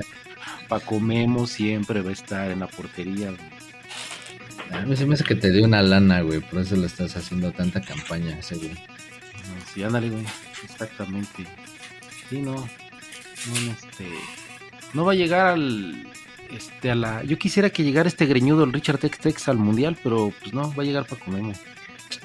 [0.68, 3.30] Paco Memo siempre va a estar en la portería.
[3.30, 3.56] güey.
[4.72, 6.40] A mí se me hace que te dio una lana, güey.
[6.40, 8.76] Por eso le estás haciendo tanta campaña a ese güey.
[9.74, 10.26] Sí, ándale, güey.
[10.64, 11.46] Exactamente.
[12.30, 12.68] Sí, no.
[13.54, 14.08] Este.
[14.94, 16.08] No va a llegar al.
[16.52, 17.24] Este, a la.
[17.24, 20.74] Yo quisiera que llegara este greñudo, el Richard Tex Tex, al mundial, pero pues no,
[20.76, 21.54] va a llegar Paco Memo.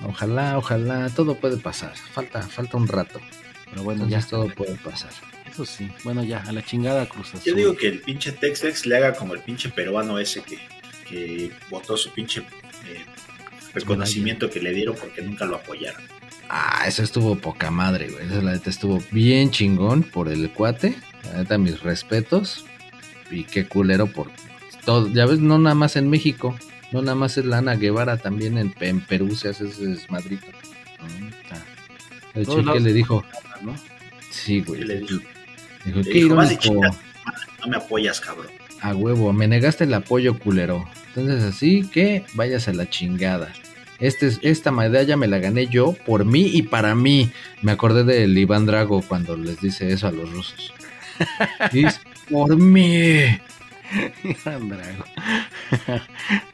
[0.04, 1.08] Ojalá, ojalá.
[1.10, 1.94] Todo puede pasar.
[1.96, 3.20] Falta, falta un rato.
[3.70, 4.36] Pero bueno, Entonces ya.
[4.36, 5.10] todo puede pasar.
[5.50, 5.90] Eso sí.
[6.04, 7.42] Bueno, ya, a la chingada Cruz Azul.
[7.44, 10.58] Yo digo que el pinche Textex le haga como el pinche peruano ese que,
[11.08, 13.04] que votó su pinche eh,
[13.74, 16.02] reconocimiento que le dieron porque nunca lo apoyaron.
[16.48, 18.26] Ah, eso estuvo poca madre, güey.
[18.26, 20.96] Eso la neta estuvo bien chingón por el cuate.
[21.24, 22.64] La neta, mis respetos.
[23.30, 24.30] Y qué culero por
[24.84, 25.08] todo.
[25.12, 26.56] Ya ves, no nada más en México.
[26.92, 30.46] No nada más es la Ana Guevara, también en, en Perú se hace ese desmadrito.
[32.34, 32.82] El Todos che que lados.
[32.82, 33.24] le dijo,
[33.62, 33.74] ¿no?
[34.30, 34.80] sí, güey.
[34.80, 35.20] ¿Qué le dijo?
[35.84, 36.62] Dijo, Le qué dijo, "Vas de irónico.
[36.82, 36.98] chingas,
[37.60, 38.46] no me apoyas, cabrón.
[38.80, 40.88] A huevo, me negaste el apoyo, culero.
[41.08, 43.52] Entonces así que vayas a la chingada.
[43.98, 47.30] Este, es- esta medalla me la gané yo por mí y para mí.
[47.62, 50.72] Me acordé del Iván Drago cuando les dice eso a los rusos.
[51.72, 52.00] Es
[52.30, 53.24] por mí.
[54.44, 55.04] Drago.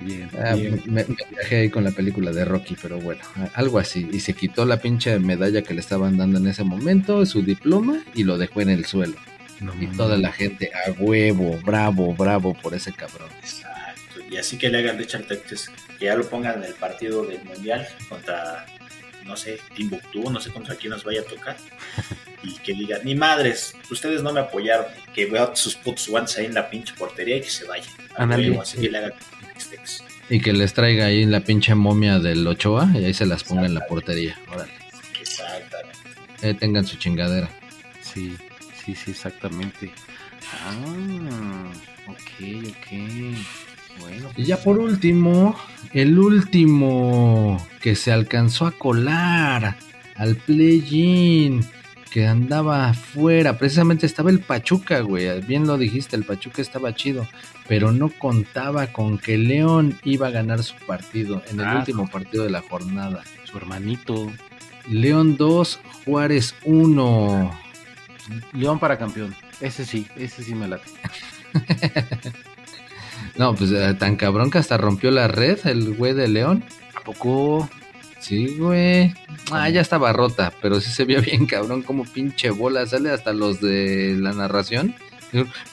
[0.01, 0.81] bien, Ah, bien.
[0.87, 3.23] me, me viajé ahí con la película de Rocky, pero bueno,
[3.55, 4.09] algo así.
[4.11, 8.03] Y se quitó la pinche medalla que le estaban dando en ese momento, su diploma,
[8.15, 9.17] y lo dejó en el suelo.
[9.61, 13.29] No, Y toda la gente a huevo, bravo, bravo por ese cabrón.
[13.41, 14.21] Exacto.
[14.31, 17.43] Y así que le hagan Richard Texas, que ya lo pongan en el partido del
[17.45, 18.67] Mundial contra,
[19.27, 21.57] no sé, Timbuktu, no sé contra quién nos vaya a tocar.
[22.43, 24.87] Y que digan, ni madres, ustedes no me apoyaron.
[25.15, 27.93] Que vea sus putos guantes ahí en la pinche portería y que se vayan.
[28.17, 28.51] A Ándale.
[28.51, 29.13] huevo, Así que le
[29.71, 30.05] Texas.
[30.29, 33.67] Y que les traiga ahí la pinche momia del Ochoa y ahí se las ponga
[33.67, 34.39] en la portería.
[34.53, 34.73] Órale.
[35.21, 35.99] Exactamente.
[36.43, 37.49] Eh, tengan su chingadera.
[38.03, 38.37] Sí,
[38.85, 39.93] sí, sí, exactamente.
[40.53, 41.73] Ah,
[42.09, 42.87] ok, ok.
[44.01, 44.29] Bueno.
[44.37, 45.57] Y ya por último,
[45.93, 49.77] el último que se alcanzó a colar
[50.17, 51.65] al play-in,
[52.11, 57.27] que andaba afuera, precisamente estaba el Pachuca, güey, bien lo dijiste, el Pachuca estaba chido,
[57.69, 61.77] pero no contaba con que León iba a ganar su partido en el Ah.
[61.79, 63.23] último partido de la jornada.
[63.45, 64.33] Su hermanito.
[64.89, 67.51] León 2, Juárez 1.
[68.53, 69.35] León para campeón.
[69.61, 70.89] Ese sí, ese sí me late.
[73.37, 76.65] No, pues eh, tan cabrón que hasta rompió la red el güey de León.
[76.95, 77.69] ¿A poco?
[78.21, 79.15] Sí, güey.
[79.53, 82.87] Ah, ya estaba rota, pero sí se vio bien cabrón como pinche bola.
[82.87, 84.95] Sale hasta los de la narración.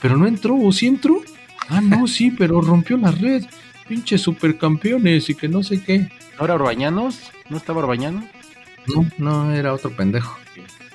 [0.02, 1.22] Pero no entró, ¿o sí entró?
[1.70, 3.44] Ah, no, sí, pero rompió la red.
[3.88, 6.10] Pinche supercampeones y que no sé qué.
[6.40, 7.32] ¿No era Orbañanos?
[7.50, 8.28] ¿No estaba Orbañano?
[8.88, 10.38] No, no, era otro pendejo.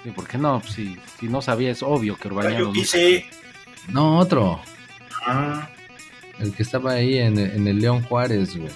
[0.04, 0.60] Sí, ¿Por qué no?
[0.60, 2.66] Pues si, si no sabía, es obvio que Yo Orbañanos.
[2.68, 3.26] no- quise.
[3.88, 4.60] No, otro.
[5.26, 5.68] Ah,
[6.40, 8.70] El que estaba ahí en, en el León Juárez, güey.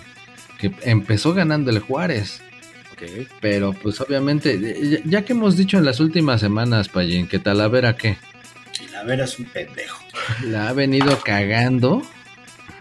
[0.59, 2.41] Que empezó ganando el Juárez.
[2.93, 3.29] Ok.
[3.41, 4.59] Pero pues obviamente,
[4.91, 8.17] ya, ya que hemos dicho en las últimas semanas, Payín, que Talavera qué,
[8.81, 10.03] y la vera es un pendejo.
[10.45, 12.03] la ha venido cagando,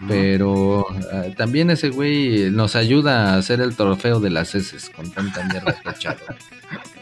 [0.08, 5.10] pero ah, también ese güey nos ayuda a hacer el trofeo de las heces con
[5.10, 6.20] tanta mierda que ha echado.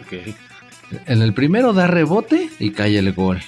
[0.01, 0.35] Ok.
[1.07, 3.41] En el primero da rebote y cae el gol.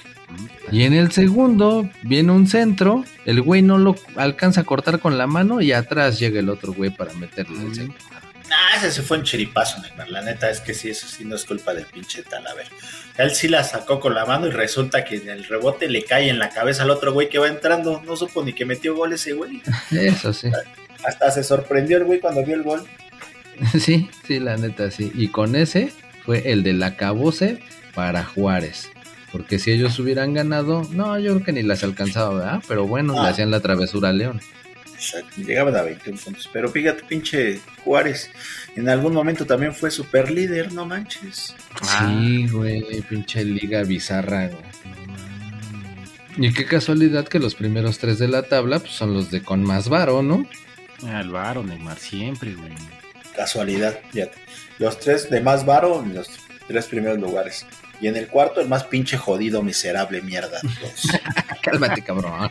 [0.70, 5.18] Y en el segundo viene un centro, el güey no lo alcanza a cortar con
[5.18, 7.98] la mano y atrás llega el otro güey para meterle el centro.
[8.50, 10.10] Ah, ese se fue un chiripazo, Neymar.
[10.10, 12.68] La neta es que sí, eso sí no es culpa del pinche Talavera.
[13.16, 16.28] Él sí la sacó con la mano y resulta que en el rebote le cae
[16.28, 18.02] en la cabeza al otro güey que va entrando.
[18.04, 19.62] No supo ni que metió gol ese güey.
[19.90, 20.50] Eso sí.
[21.06, 22.84] Hasta se sorprendió el güey cuando vio el gol.
[23.78, 25.12] Sí, sí, la neta, sí.
[25.14, 25.92] Y con ese
[26.24, 27.62] fue el del acabose
[27.94, 28.90] para Juárez.
[29.32, 32.62] Porque si ellos hubieran ganado, no, yo creo que ni las alcanzaba, ¿verdad?
[32.68, 33.24] Pero bueno, Ah.
[33.24, 34.40] le hacían la travesura a León.
[34.94, 36.48] Exacto, Llegaban a 21 puntos.
[36.52, 38.30] Pero fíjate, pinche Juárez.
[38.76, 41.56] En algún momento también fue super líder, no manches.
[41.80, 42.06] Ah.
[42.08, 44.62] Sí, güey, pinche liga bizarra, güey.
[46.36, 49.62] Y qué casualidad que los primeros tres de la tabla pues, son los de con
[49.62, 50.46] más varo, ¿no?
[51.04, 52.72] Ah, el varo, Neymar, siempre, güey.
[53.36, 54.38] Casualidad, fíjate.
[54.78, 56.28] Los tres de más varo en los
[56.68, 57.66] tres primeros lugares.
[58.02, 60.60] Y en el cuarto, el más pinche jodido, miserable, mierda.
[61.62, 62.50] Cálmate, cabrón.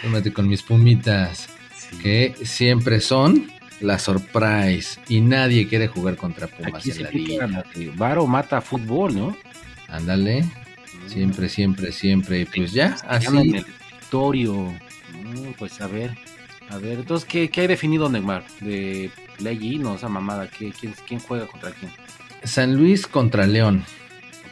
[0.00, 1.50] Cálmate con mis pumitas.
[1.76, 1.98] Sí.
[1.98, 7.64] que siempre son la surprise y nadie quiere jugar contra Pumas Aquí en la liga.
[7.94, 9.36] Varo mata fútbol, ¿no?
[9.88, 10.44] Ándale,
[11.06, 12.40] siempre, siempre, siempre.
[12.40, 13.26] Y pues ya, así.
[13.26, 14.54] el victorio.
[15.12, 16.16] Mm, pues a ver.
[16.70, 18.44] A ver, entonces, ¿qué, qué hay definido Neymar?
[18.60, 20.48] De play o esa mamada.
[20.48, 21.92] ¿Qué, quién, ¿Quién juega contra quién?
[22.42, 23.84] San Luis contra León.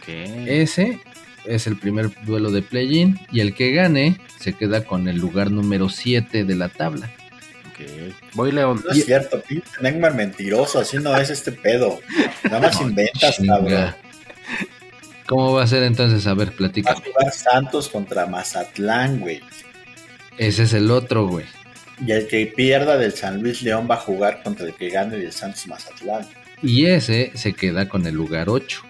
[0.06, 1.00] Ese
[1.44, 5.50] es el primer duelo de play-in y el que gane se queda con el lugar
[5.50, 7.10] número 7 de la tabla.
[8.34, 8.82] Voy León.
[8.84, 12.00] No es cierto, pinche Neymar mentiroso, así no es este pedo.
[12.44, 13.56] Nada más inventas, Chinga.
[13.56, 13.94] cabrón.
[15.26, 16.26] ¿Cómo va a ser entonces?
[16.26, 19.40] A ver, Va a jugar Santos contra Mazatlán, güey.
[20.36, 21.46] Ese es el otro, güey.
[22.04, 25.16] Y el que pierda del San Luis León va a jugar contra el que gane
[25.16, 26.26] del Santos Mazatlán.
[26.62, 28.82] Y ese se queda con el lugar 8.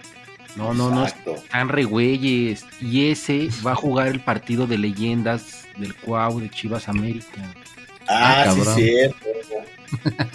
[0.55, 1.05] No, no, no.
[1.05, 2.65] Están re güeyes.
[2.81, 7.53] Y ese va a jugar el partido de leyendas del Cuau de Chivas América.
[8.07, 9.25] Ah, Ah, sí, cierto.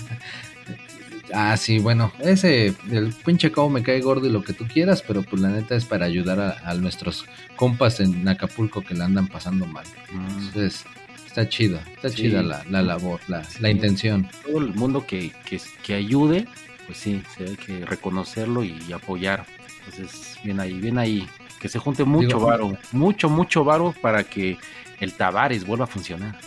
[1.32, 5.00] Ah, sí, bueno, ese, el pinche cabo me cae gordo y lo que tú quieras,
[5.06, 7.24] pero pues la neta es para ayudar a, a nuestros
[7.54, 9.84] compas en Acapulco que la andan pasando mal.
[10.12, 10.26] Mm.
[10.46, 10.84] Entonces,
[11.24, 12.16] está chido, está Sí.
[12.16, 13.58] chida la, la labor, la, Sí.
[13.60, 14.28] la intención.
[14.44, 16.48] Todo el mundo que, que, que ayude,
[16.86, 19.46] pues sí, se hay que reconocerlo y apoyar.
[19.86, 21.28] Entonces, bien ahí, bien ahí.
[21.60, 24.56] Que se junte mucho Digo, varo, mucho, mucho varo para que
[24.98, 26.38] el Tavares vuelva a funcionar.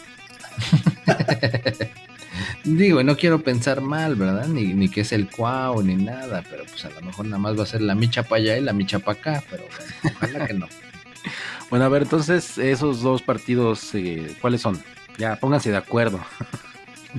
[2.64, 4.48] Digo, no quiero pensar mal, ¿verdad?
[4.48, 7.58] Ni, ni que es el cuau, ni nada, pero pues a lo mejor nada más
[7.58, 10.48] va a ser la micha para allá y la micha para acá, pero bueno, ojalá
[10.48, 10.68] que no.
[11.70, 14.80] Bueno, a ver, entonces, esos dos partidos, eh, ¿cuáles son?
[15.18, 16.20] Ya, pónganse de acuerdo.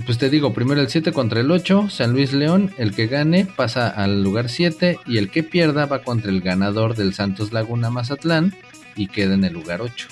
[0.07, 3.47] Pues te digo, primero el 7 contra el 8, San Luis León, el que gane
[3.47, 7.91] pasa al lugar 7 y el que pierda va contra el ganador del Santos Laguna
[7.91, 8.55] Mazatlán
[8.97, 10.09] y queda en el lugar 8.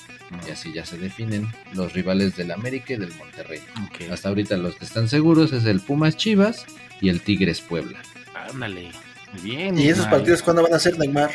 [0.49, 3.61] Y así ya se definen los rivales del América y del Monterrey.
[4.11, 6.65] Hasta ahorita los que están seguros es el Pumas Chivas
[7.01, 7.99] y el Tigres Puebla.
[8.51, 8.91] ándale.
[9.43, 9.77] Bien.
[9.79, 10.11] ¿Y esos Neymar.
[10.11, 11.31] partidos cuándo van a ser, Neymar?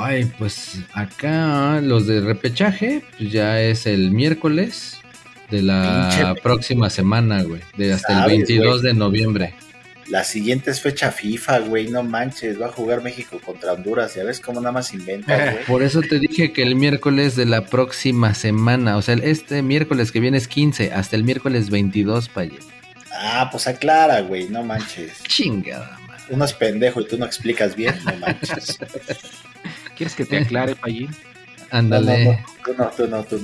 [0.00, 5.01] Ay, pues acá los de repechaje, pues ya es el miércoles
[5.52, 7.60] de la Pinche- próxima semana, güey.
[7.76, 8.92] De hasta el Sabes, 22 güey.
[8.92, 9.54] de noviembre.
[10.08, 14.24] La siguiente es fecha FIFA, güey, no manches, va a jugar México contra Honduras, ya
[14.24, 15.64] ves cómo nada más inventan, güey.
[15.64, 20.10] Por eso te dije que el miércoles de la próxima semana, o sea, este miércoles
[20.10, 22.58] que viene es 15, hasta el miércoles 22, paye.
[23.14, 25.22] Ah, pues aclara, güey, no manches.
[25.28, 26.22] Chingada, madre.
[26.30, 28.78] Uno es pendejo y tú no explicas bien, no manches.
[29.96, 31.10] ¿Quieres que te aclare, Payín?
[31.72, 32.24] Ándale.
[32.24, 33.40] no, no, tú no, tú no, tú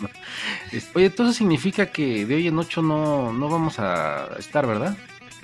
[0.00, 0.08] no.
[0.94, 4.96] Oye, entonces significa que de hoy en ocho no, no vamos a estar, ¿verdad?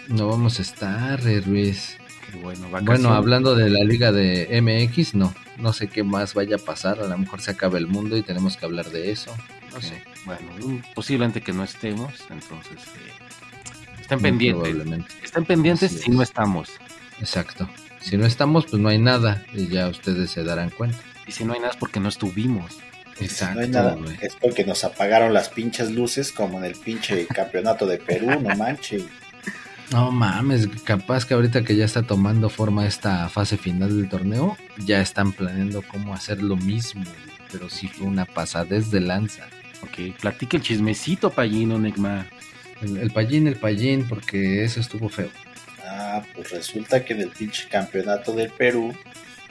[0.09, 1.97] No vamos a estar, eh, Ruiz.
[2.31, 5.35] Qué bueno, Bueno, hablando de la liga de MX, no.
[5.59, 7.01] No sé qué más vaya a pasar.
[7.01, 9.35] A lo mejor se acaba el mundo y tenemos que hablar de eso.
[9.73, 10.03] No sé.
[10.25, 14.69] Bueno, posiblemente que no estemos, entonces eh, estén pendientes.
[14.69, 15.13] Probablemente.
[15.23, 16.17] Estén pendientes Así si es.
[16.17, 16.71] no estamos.
[17.19, 17.69] Exacto.
[18.01, 19.45] Si no estamos, pues no hay nada.
[19.53, 20.99] Y ya ustedes se darán cuenta.
[21.31, 22.77] Y si no hay nada es porque no estuvimos.
[23.21, 27.25] Exacto, No hay nada, es porque nos apagaron las pinches luces como en el pinche
[27.29, 29.05] campeonato de Perú, no manches.
[29.93, 34.59] No mames, capaz que ahorita que ya está tomando forma esta fase final del torneo,
[34.79, 37.05] ya están planeando cómo hacer lo mismo.
[37.53, 39.47] Pero sí fue una pasadez de lanza.
[39.85, 42.27] Ok, platique el chismecito, Payín o Neymar.
[42.83, 45.31] El, el payín, el payín, porque eso estuvo feo.
[45.87, 48.93] Ah, pues resulta que en el pinche campeonato del Perú,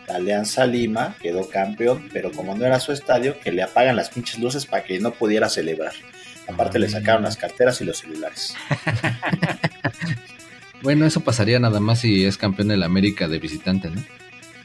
[0.10, 4.40] Alianza Lima quedó campeón, pero como no era su estadio, que le apagan las pinches
[4.40, 5.94] luces para que no pudiera celebrar.
[6.48, 8.56] Aparte le sacaron las carteras y los celulares.
[10.82, 14.02] Bueno, eso pasaría nada más si es campeón del América de visitante, ¿no?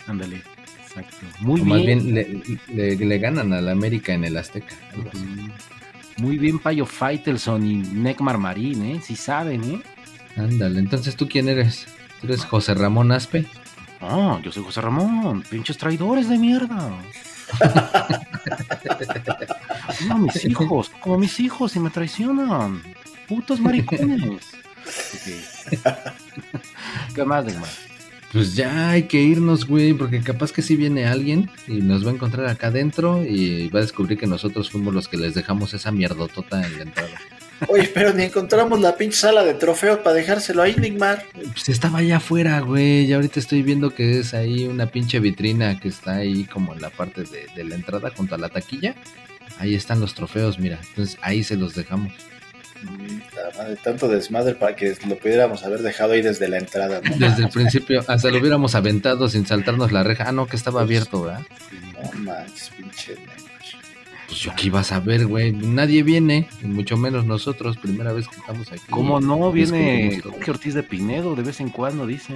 [0.07, 0.43] Ándale.
[0.87, 1.27] Exacto.
[1.41, 1.77] Muy o bien.
[1.77, 4.77] más bien le, le- le ganan al América en el Azteca.
[4.95, 5.25] algo así.
[5.25, 5.51] Ujú.
[6.19, 9.01] Muy bien, Payo Faitelson y Neckmar Marín, ¿eh?
[9.05, 9.81] Sí saben, ¿eh?
[10.37, 11.87] Ándale, entonces tú quién eres?
[12.21, 13.45] ¿Tú eres José Ramón Aspe?
[14.07, 15.43] Ah, yo soy José Ramón.
[15.49, 16.91] Pinches traidores de mierda.
[20.09, 22.83] No, mis hijos, como mis hijos, y me traicionan.
[23.29, 24.45] Putos maricones.
[27.15, 27.69] ¿Qué más, Neymar?
[28.33, 32.11] Pues ya hay que irnos, güey, porque capaz que si viene alguien y nos va
[32.11, 35.73] a encontrar acá adentro y va a descubrir que nosotros fuimos los que les dejamos
[35.73, 37.21] esa mierdotota en la entrada.
[37.69, 41.25] Oye, pero ni encontramos la pinche sala de trofeos para dejárselo ahí, Neymar.
[41.33, 45.79] Pues estaba allá afuera, güey, y ahorita estoy viendo que es ahí una pinche vitrina
[45.81, 48.95] que está ahí como en la parte de, de la entrada junto a la taquilla.
[49.59, 52.13] Ahí están los trofeos, mira, entonces ahí se los dejamos.
[53.57, 57.17] Madre, tanto desmadre para que lo pudiéramos haber dejado ahí desde la entrada, ¿no?
[57.17, 60.25] Desde el principio, hasta lo hubiéramos aventado sin saltarnos la reja.
[60.29, 61.43] Ah, no, que estaba abierto, ¿verdad?
[62.03, 63.17] No manches, pinche.
[64.35, 65.53] Pues yo qué iba a saber, güey.
[65.53, 68.83] Nadie viene, y mucho menos nosotros, primera vez que estamos aquí.
[68.91, 69.53] ¿Cómo no?
[69.53, 70.21] Viene.
[70.21, 72.35] Jorge Ortiz de Pinedo de vez en cuando, dicen.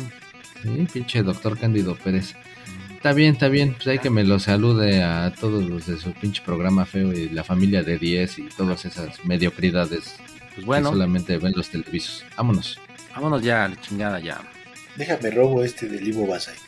[0.62, 2.36] Sí, pinche doctor Cándido Pérez.
[2.94, 3.74] Está bien, está bien.
[3.74, 7.30] Pues hay que me lo salude a todos los de su pinche programa feo y
[7.30, 10.20] la familia de 10 y todas esas mediocridades
[10.54, 12.24] Pues bueno, que solamente ven los televisos.
[12.36, 12.78] Vámonos.
[13.12, 14.40] vámonos ya, la chingada ya.
[14.94, 16.54] Déjame robo este del Ivo Basay.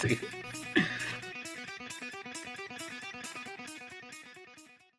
[0.00, 0.16] Sí.